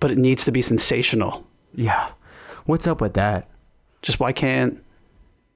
[0.00, 1.46] but it needs to be sensational.
[1.74, 2.10] Yeah,
[2.64, 3.48] what's up with that?
[4.02, 4.82] Just why can't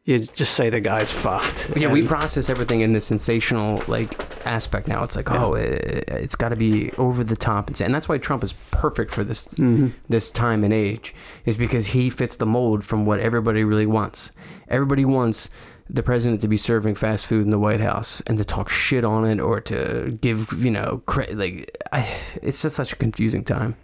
[0.04, 1.72] you just say the guy's fucked?
[1.76, 4.14] Yeah, we process everything in the sensational like
[4.46, 5.02] aspect now.
[5.04, 5.44] It's like, Yeah.
[5.44, 8.52] oh, it, it's got to be over the top, and, and that's why Trump is
[8.70, 9.92] perfect for this Mhm.
[10.08, 11.14] this time and age,
[11.46, 14.32] is because he fits the mold from what everybody really wants.
[14.68, 15.50] Everybody wants
[15.92, 19.04] the president to be serving fast food in the White House and to talk shit
[19.04, 22.08] on it or to give you know like I,
[22.42, 23.76] it's just such a confusing time.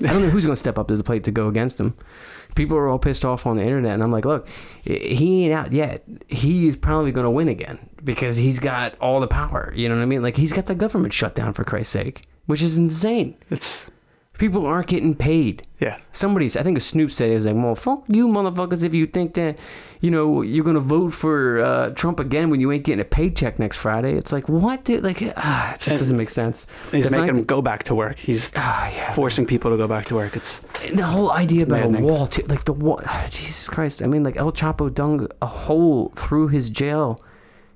[0.00, 1.94] I don't know who's going to step up to the plate to go against him.
[2.54, 4.48] People are all pissed off on the internet, and I'm like, look,
[4.82, 6.02] he ain't out yet.
[6.28, 9.72] He is probably going to win again because he's got all the power.
[9.76, 10.22] You know what I mean?
[10.22, 13.36] Like he's got the government shut down for Christ's sake, which is insane.
[13.50, 13.90] It's
[14.42, 15.64] People aren't getting paid.
[15.78, 15.98] yeah.
[16.10, 19.06] Somebody's, I think a Snoop said it was like, well, fuck you motherfuckers if you
[19.06, 19.56] think that,
[20.00, 23.60] you know, you're gonna vote for uh, Trump again when you ain't getting a paycheck
[23.60, 24.14] next Friday.
[24.14, 24.82] It's like, what?
[24.82, 25.04] Dude?
[25.04, 26.66] Like, ah, it just And- doesn't make sense.
[26.90, 28.18] He's making them go back to work.
[28.18, 29.12] He's Ah, yeah.
[29.12, 30.34] forcing people to go back to work.
[30.36, 30.60] It's
[30.92, 32.02] the whole idea about maddening.
[32.02, 34.02] a wall, too, like the wall, Jesus Christ.
[34.02, 37.22] I mean, like El Chapo dug a hole through his jail.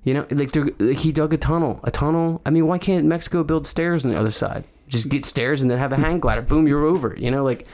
[0.03, 0.53] You know, like
[0.99, 2.43] he dug a tunnel, a tunnel.
[2.45, 4.64] I mean, why can't Mexico build stairs on the other side?
[4.89, 6.43] Just get stairs and then have a hang glider.
[6.43, 7.14] Boom, you're over.
[7.18, 7.66] You know, like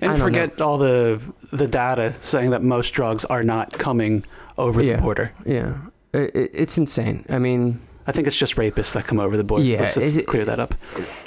[0.00, 1.20] and forget all the
[1.52, 4.24] the data saying that most drugs are not coming
[4.56, 4.96] over Yeah.
[4.96, 5.32] the border.
[5.46, 5.74] yeah,
[6.12, 7.24] it, it, it's insane.
[7.28, 9.64] I mean, I think it's just rapists that come over the border.
[9.64, 10.74] Yeah, Let's just clear that up.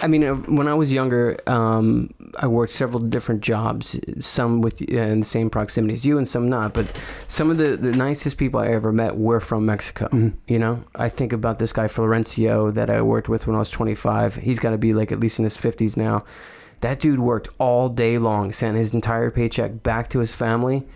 [0.02, 4.82] I mean, uh, when I was younger, um, I worked several different jobs, some with
[4.82, 6.74] uh, in the same proximity as you, and some not.
[6.74, 6.88] But
[7.28, 10.08] some of the, the nicest people I ever met were from Mexico.
[10.08, 10.34] Mhm.
[10.48, 13.70] You know, I think about this guy Florencio that I worked with when I was
[13.70, 14.38] 25.
[14.38, 16.26] He's got to be like at least in his 50s now.
[16.80, 20.88] That dude worked all day long, sent his entire paycheck back to his family.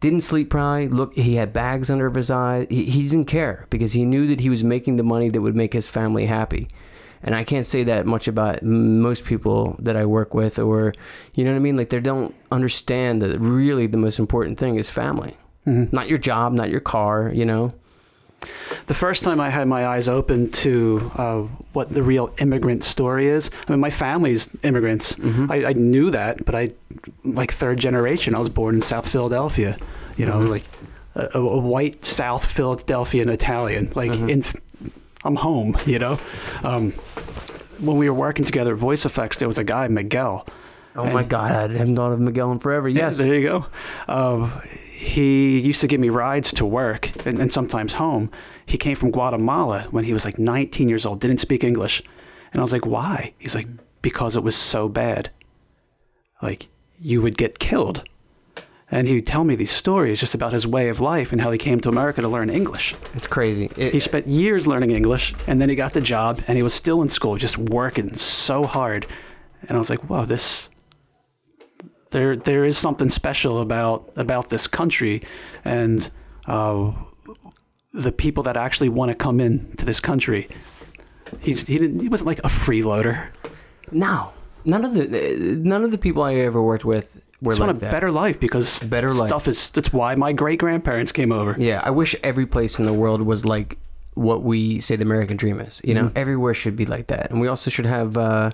[0.00, 0.88] Didn't sleep probably.
[0.88, 2.66] Look, he had bags under his eyes.
[2.70, 5.54] He, he didn't care because he knew that he was making the money that would
[5.56, 6.68] make his family happy.
[7.22, 10.94] And I can't say that much about most people that I work with, or
[11.34, 11.76] you know what I mean.
[11.76, 15.36] Like they don't understand that really the most important thing is family,
[15.66, 15.92] Mhm.
[15.92, 17.30] not your job, not your car.
[17.34, 17.74] You know.
[18.86, 21.40] The first time I had my eyes open to uh,
[21.72, 25.14] what the real immigrant story is, I mean, my family's immigrants.
[25.16, 25.50] Mhm.
[25.50, 26.70] I, I knew that, but I,
[27.24, 29.76] like third generation, I was born in South Philadelphia.
[30.16, 30.48] You know, Mhm.
[30.48, 30.64] like
[31.14, 33.90] a, a white South Philadelphian Italian.
[33.94, 34.28] Like Mhm.
[34.30, 34.44] in,
[35.24, 35.76] I'm home.
[35.86, 36.18] You know,
[36.64, 36.92] um,
[37.78, 40.46] when we were working together at Voice F/X, there was a guy Miguel.
[40.96, 42.88] Oh my God, I haven't thought of Miguel in forever.
[42.88, 43.16] Yes.
[43.16, 43.66] there you go.
[44.08, 44.50] Um,
[45.00, 48.30] he used to give me rides to work and, and sometimes home.
[48.66, 52.02] He came from Guatemala when he was like 19 years old, didn't speak English.
[52.52, 53.32] And I was like, why?
[53.38, 53.68] He's like,
[54.02, 55.30] because it was so bad.
[56.42, 56.68] Like,
[57.00, 58.02] you would get killed.
[58.90, 61.50] And he would tell me these stories just about his way of life and how
[61.52, 62.94] he came to America to learn English.
[63.14, 63.70] It's crazy.
[63.76, 66.74] It- He spent years learning English and then he got the job and he was
[66.74, 69.06] still in school, just working so hard.
[69.62, 70.69] And I was like, wow, this
[72.10, 75.22] there there is something special about about this country
[75.64, 76.10] and
[76.46, 76.92] uh,
[77.92, 80.48] the people that actually want to come in to this country.
[81.40, 83.28] He's he didn't he wasn't like a freeloader.
[83.92, 84.32] No,
[84.64, 85.04] none of the
[85.62, 87.92] none of the people I ever worked with were Just like want a that.
[87.92, 89.28] better life because Better life.
[89.28, 89.70] stuff is.
[89.70, 91.56] That's why my great grandparents came over.
[91.58, 93.78] Yeah, I wish every place in the world was like
[94.14, 95.80] what we say the American dream is.
[95.84, 96.12] You know, Mhm.
[96.16, 98.16] everywhere should be like that, and we also should have.
[98.16, 98.50] Uh,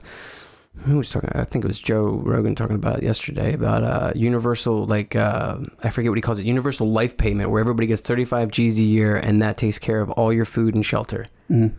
[0.84, 1.30] who was talking?
[1.34, 5.58] I think it was Joe Rogan talking about it yesterday about uh, universal, like uh,
[5.82, 8.78] I forget what he calls it, universal life payment, where everybody gets thirty five G's
[8.78, 11.26] a year, and that takes care of all your food and shelter.
[11.50, 11.72] Mhm.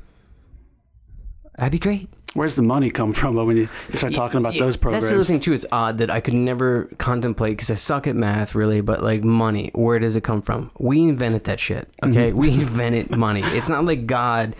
[1.57, 2.09] That'd be great.
[2.33, 5.05] Where's the money come from when you, you start talking about Yeah, those programs?
[5.05, 5.53] That's the other thing too.
[5.53, 8.81] It's odd that I could never contemplate because I suck at math, really.
[8.81, 10.69] But like money, where does it come from?
[10.77, 11.89] We invented that shit.
[12.03, 12.39] Okay, Mm-hmm.
[12.39, 13.41] we invented money.
[13.43, 14.55] It's not like God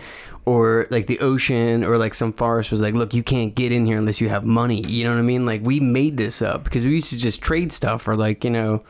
[0.48, 3.84] or like the ocean or like some forest was like, look, you can't get in
[3.86, 4.80] here unless you have money.
[4.86, 5.44] You know what I mean?
[5.46, 8.50] Like we made this up because we used to just trade stuff or like you
[8.50, 8.80] know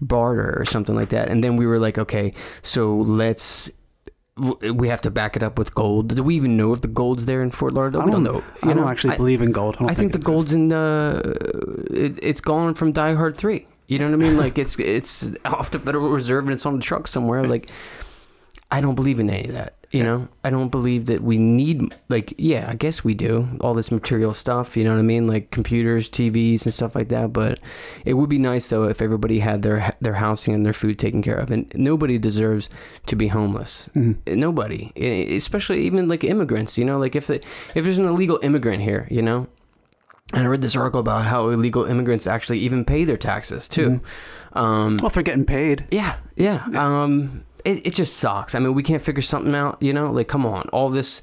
[0.00, 1.28] barter or something like that.
[1.28, 2.32] And then we were like, okay,
[2.62, 3.70] so let's.
[4.82, 6.14] We have to back it up with gold.
[6.14, 8.02] Do we even know if the gold's there in Fort Lauderdale?
[8.02, 8.44] I We don't don't know.
[8.62, 8.88] I don't know?
[8.88, 9.76] actually I- believe in gold.
[9.76, 10.84] I, don't I think the gold's in the.
[11.90, 13.66] it, it's gone from Die Hard three.
[13.86, 14.36] You know what I mean?
[14.36, 17.44] Like it's it's off the Federal Reserve and it's on the truck somewhere.
[17.46, 17.70] Like
[18.70, 19.72] I don't believe in any of that.
[19.92, 23.72] You know, I don't believe that we need like yeah, I guess we do all
[23.72, 24.76] this material stuff.
[24.76, 25.26] You know what I mean?
[25.28, 27.32] Like computers, TVs, and stuff like that.
[27.32, 27.60] But
[28.04, 31.22] it would be nice though if everybody had their their housing and their food taken
[31.22, 31.50] care of.
[31.52, 32.68] And nobody deserves
[33.06, 34.16] to be homeless Mhm.
[34.36, 34.90] nobody
[35.36, 37.36] especially even like immigrants you know like if the,
[37.74, 39.46] if there's an illegal immigrant here you know
[40.32, 44.00] and i read this article about how illegal immigrants actually even pay their taxes too
[44.54, 48.72] um Well, if they're getting paid, yeah yeah um it, it just sucks i mean
[48.74, 51.22] we can't figure something out you know like come on all this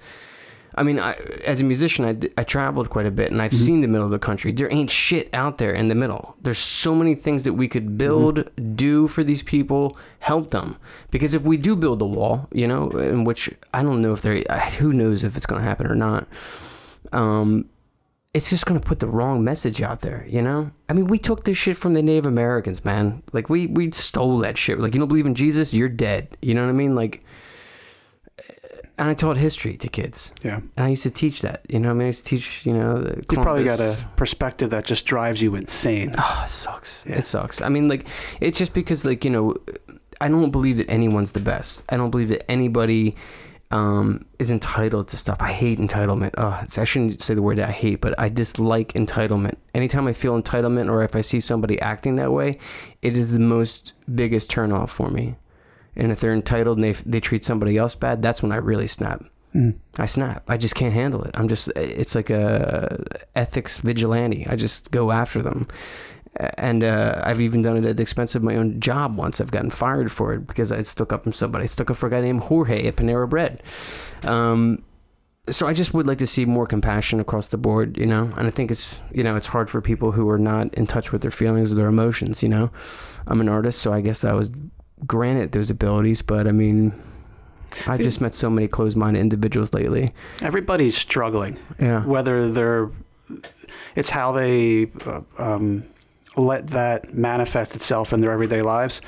[0.75, 1.11] I mean, I,
[1.45, 3.65] as a musician, I, I traveled quite a bit, and I've Mm-hmm.
[3.67, 4.51] seen the middle of the country.
[4.51, 6.35] There ain't shit out there in the middle.
[6.41, 8.73] There's so many things that we could build, Mm-hmm.
[8.75, 10.77] do for these people, help them.
[11.11, 14.23] Because if we do build a wall, you know, in which I don't know if
[14.23, 14.39] there,
[14.79, 16.27] who knows if it's going to happen or not.
[17.11, 17.65] Um,
[18.33, 20.71] it's just going to put the wrong message out there, you know?
[20.89, 23.21] I mean, we took this shit from the Native Americans, man.
[23.31, 24.79] Like, we, we stole that shit.
[24.79, 25.71] Like, you don't believe in Jesus?
[25.73, 26.35] You're dead.
[26.41, 26.95] You know what I mean?
[26.95, 27.23] Like,
[28.39, 28.53] eh,
[28.97, 30.33] and I taught history to kids.
[30.43, 31.61] yeah, And I used to teach that.
[31.69, 32.65] You know, I mean, I used to teach.
[32.65, 36.15] You know, the you've probably got a perspective that just drives you insane.
[36.17, 37.03] Oh, it sucks.
[37.05, 37.17] Yeah.
[37.17, 37.61] It sucks.
[37.61, 38.07] I mean, like,
[38.41, 39.55] it's just because, like, you know,
[40.19, 41.83] I don't believe that anyone's the best.
[41.89, 43.15] I don't believe that anybody
[43.73, 45.37] um, is entitled to stuff.
[45.39, 46.35] I hate entitlement.
[46.37, 49.55] Oh, it's, I shouldn't say the word that I hate, but I dislike entitlement.
[49.73, 52.59] Anytime I feel entitlement or if I see somebody acting that way,
[53.01, 55.37] it is the most biggest turnoff for me.
[55.95, 58.87] And if they're entitled and they, they treat somebody else bad, that's when I really
[58.87, 59.23] snap.
[59.55, 59.79] Mm.
[59.97, 60.43] I snap.
[60.47, 61.31] I just can't handle it.
[61.33, 63.03] I'm just it's like a
[63.33, 64.45] ethics vigilante.
[64.47, 65.67] I just go after them.
[66.35, 69.39] And uh, I've even done it at the expense of my own job once.
[69.39, 71.63] I've gotten fired for it because I stuck up for somebody.
[71.63, 73.61] I stuck up for a guy named Jorge at Panera Bread.
[74.23, 74.83] Um,
[75.49, 78.31] so I just would like to see more compassion across the board, you know.
[78.37, 81.11] And I think it's you know it's hard for people who are not in touch
[81.11, 82.41] with their feelings or their emotions.
[82.41, 82.71] You know,
[83.27, 84.51] I'm an artist, so I guess I was
[85.05, 86.93] granted those abilities, but I mean,
[87.87, 90.11] I've just met so many closed-minded individuals lately.
[90.41, 91.59] Everybody's struggling.
[91.79, 92.05] Yeah.
[92.05, 92.89] whether they're
[93.95, 95.83] it's how they uh, um,
[96.37, 99.01] let that manifest itself in their everyday lives.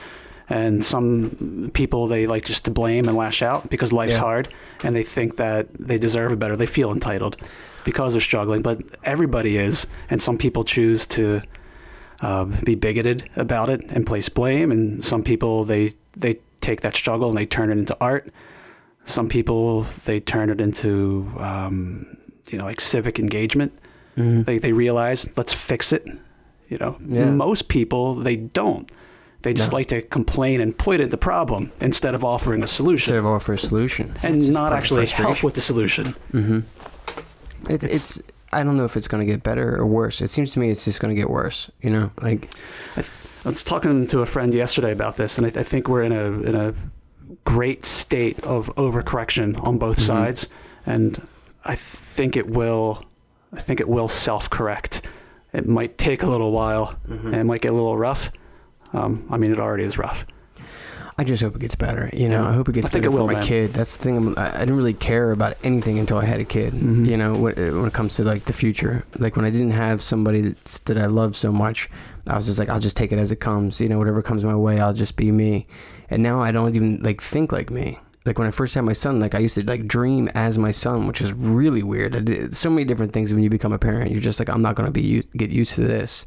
[0.48, 4.20] And some people they like just to blame and lash out because life's Yeah.
[4.20, 4.54] hard
[4.84, 6.56] and they think that they deserve it better.
[6.56, 7.38] They feel entitled
[7.84, 9.88] because they're struggling but everybody is.
[10.10, 11.42] And some people choose to
[12.22, 14.72] uh, be bigoted about it and place blame.
[14.72, 18.32] And some people they they take that struggle and they turn it into art.
[19.06, 22.06] Some people they turn it into um,
[22.52, 23.74] you know like civic engagement.
[24.16, 24.46] Mhm.
[24.46, 26.08] they, they realize let's fix it
[26.70, 27.32] you know Yeah.
[27.32, 28.90] most people they don't
[29.42, 29.78] they just No.
[29.78, 33.26] like to complain and point at the problem instead of offering a solution Instead of
[33.28, 36.60] offer a solution, and not actually help with the solution hmm
[37.70, 38.22] It's, It's- it's
[38.54, 40.22] I don't know if it's going to get better or worse.
[40.22, 41.70] It seems to me it's just going to get worse.
[41.82, 42.50] You know, like
[42.96, 43.04] I
[43.44, 46.26] was talking to a friend yesterday about this, and I, I think we're in a
[46.50, 46.74] in a
[47.44, 50.08] great state of overcorrection on both Mhm.
[50.08, 50.48] sides,
[50.86, 51.28] and
[51.66, 53.04] I think it will.
[53.52, 55.02] I think it will self-correct.
[55.56, 57.28] It might take a little while, Mm-hmm.
[57.28, 58.30] and it might get a little rough.
[58.94, 60.26] Um, I mean, it already is rough.
[61.18, 62.10] I just hope it gets better.
[62.12, 62.50] You know, Yeah.
[62.50, 63.44] I hope it gets I better it for will, my man.
[63.44, 63.74] kid.
[63.74, 64.18] That's the thing.
[64.18, 66.74] I'm, I I didn't really care about anything until I had a kid.
[66.74, 67.06] Mhm.
[67.08, 70.02] You know, when, when it comes to like the future, like when I didn't have
[70.02, 71.90] somebody that that I loved so much,
[72.28, 73.80] I was just like, I'll just take it as it comes.
[73.80, 75.66] You know, whatever comes my way, I'll just be me.
[76.10, 77.98] And now I don't even like think like me.
[78.26, 80.72] Like when I first had my son, like I used to like dream as my
[80.72, 82.16] son, which is really weird.
[82.16, 84.12] I did so many different things when you become a parent.
[84.12, 86.26] You're just like, I'm not gonna be get used to this.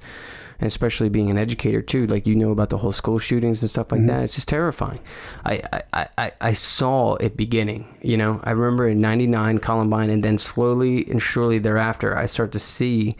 [0.60, 2.04] and especially being an educator too.
[2.08, 4.08] Like you know about the whole school shootings and stuff like Mhm.
[4.08, 4.22] that.
[4.24, 4.98] It's just terrifying.
[5.44, 7.96] I, I- I, I, I saw it beginning.
[8.02, 12.50] You know, I remember in '99 Columbine, and then slowly and surely thereafter, I start
[12.52, 13.14] to see,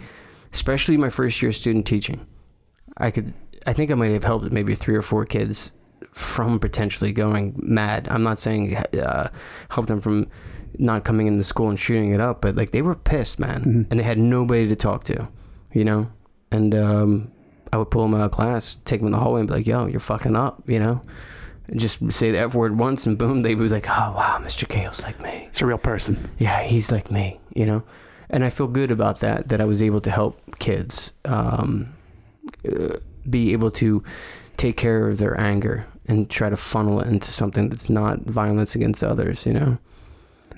[0.52, 2.26] especially my first year student teaching.
[2.96, 3.32] I could,
[3.66, 5.70] I think I might have helped maybe three or four kids
[6.12, 8.08] from potentially going mad.
[8.10, 9.30] I'm not saying uh,
[9.70, 10.26] help them from
[10.78, 13.86] not coming into school and shooting it up, but like they were pissed, man, Mhm.
[13.90, 15.28] and they had nobody to talk to,
[15.72, 16.10] you know.
[16.50, 17.30] And um,
[17.72, 19.66] I would pull them out of class, take them in the hallway, and be like,
[19.66, 21.02] "Yo, you're fucking up," you know.
[21.66, 24.66] And just say the F word once, and boom, they'd be like, "Oh wow, Mr.
[24.68, 26.30] Kale's like me." It's a real person.
[26.38, 27.82] yeah, he's like me, you know?
[28.30, 31.94] And I feel good about that, that I was able to help kids um,
[32.70, 34.02] uh, be able to
[34.58, 38.74] take care of their anger and try to funnel it into something that's not violence
[38.74, 39.78] against others, you know?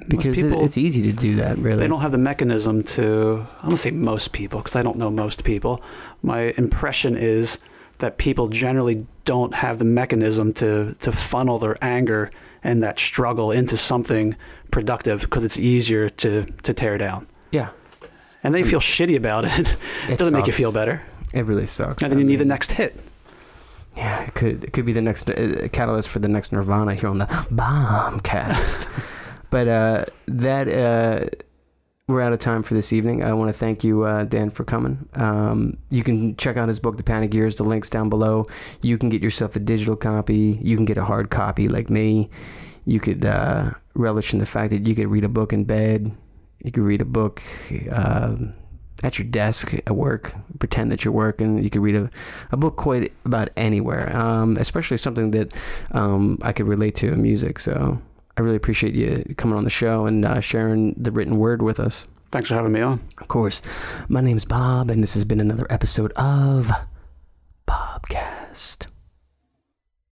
[0.09, 1.79] Because it- people- it's easy to do that, really.
[1.81, 5.11] They don't have the mechanism to, I don't say most people, because I don't know
[5.11, 5.83] most people.
[6.23, 7.59] My impression is
[7.99, 12.31] that people generally don't have the mechanism to, to funnel their anger
[12.65, 14.35] and that struggle into something
[14.71, 17.27] productive because it's easier to, to tear down.
[17.51, 17.69] yeah.
[18.43, 19.51] And they feel shitty about it.
[19.59, 19.77] It
[20.09, 21.03] It doesn't make you feel better.
[21.35, 22.03] It really sucks.
[22.03, 22.99] And then I you need the next hit.
[24.01, 27.11] Yeah, it could it could be the next uh, catalyst for the next Nirvana here
[27.11, 28.89] on the Bobcast.
[29.51, 31.29] but uh, that uh,
[32.07, 33.23] we're out of time for this evening.
[33.23, 35.07] I want to thank you, uh, Dan, for coming.
[35.13, 37.57] Um, you can check out his book, The Panic Years.
[37.57, 38.47] The links down below.
[38.81, 40.59] You can get yourself a digital copy.
[40.63, 42.31] You can get a hard copy, like me.
[42.87, 46.11] You could uh, relish in the fact that you could read a book in bed.
[46.65, 47.43] You could read a book.
[49.03, 51.63] At your desk at work, pretend that you're working.
[51.63, 52.11] You could read a,
[52.53, 55.53] a book quite about anywhere, um, especially something that
[55.93, 57.59] um, I could relate to in music.
[57.59, 58.01] So
[58.37, 61.81] I really appreciate you coming on the show and uh, sharing the written word with
[61.81, 62.07] us.
[62.31, 63.01] Thanks for having me on.
[63.19, 63.61] Of course,
[64.09, 66.71] my name's Bob, and this has been another episode of
[67.67, 68.87] Bobcast.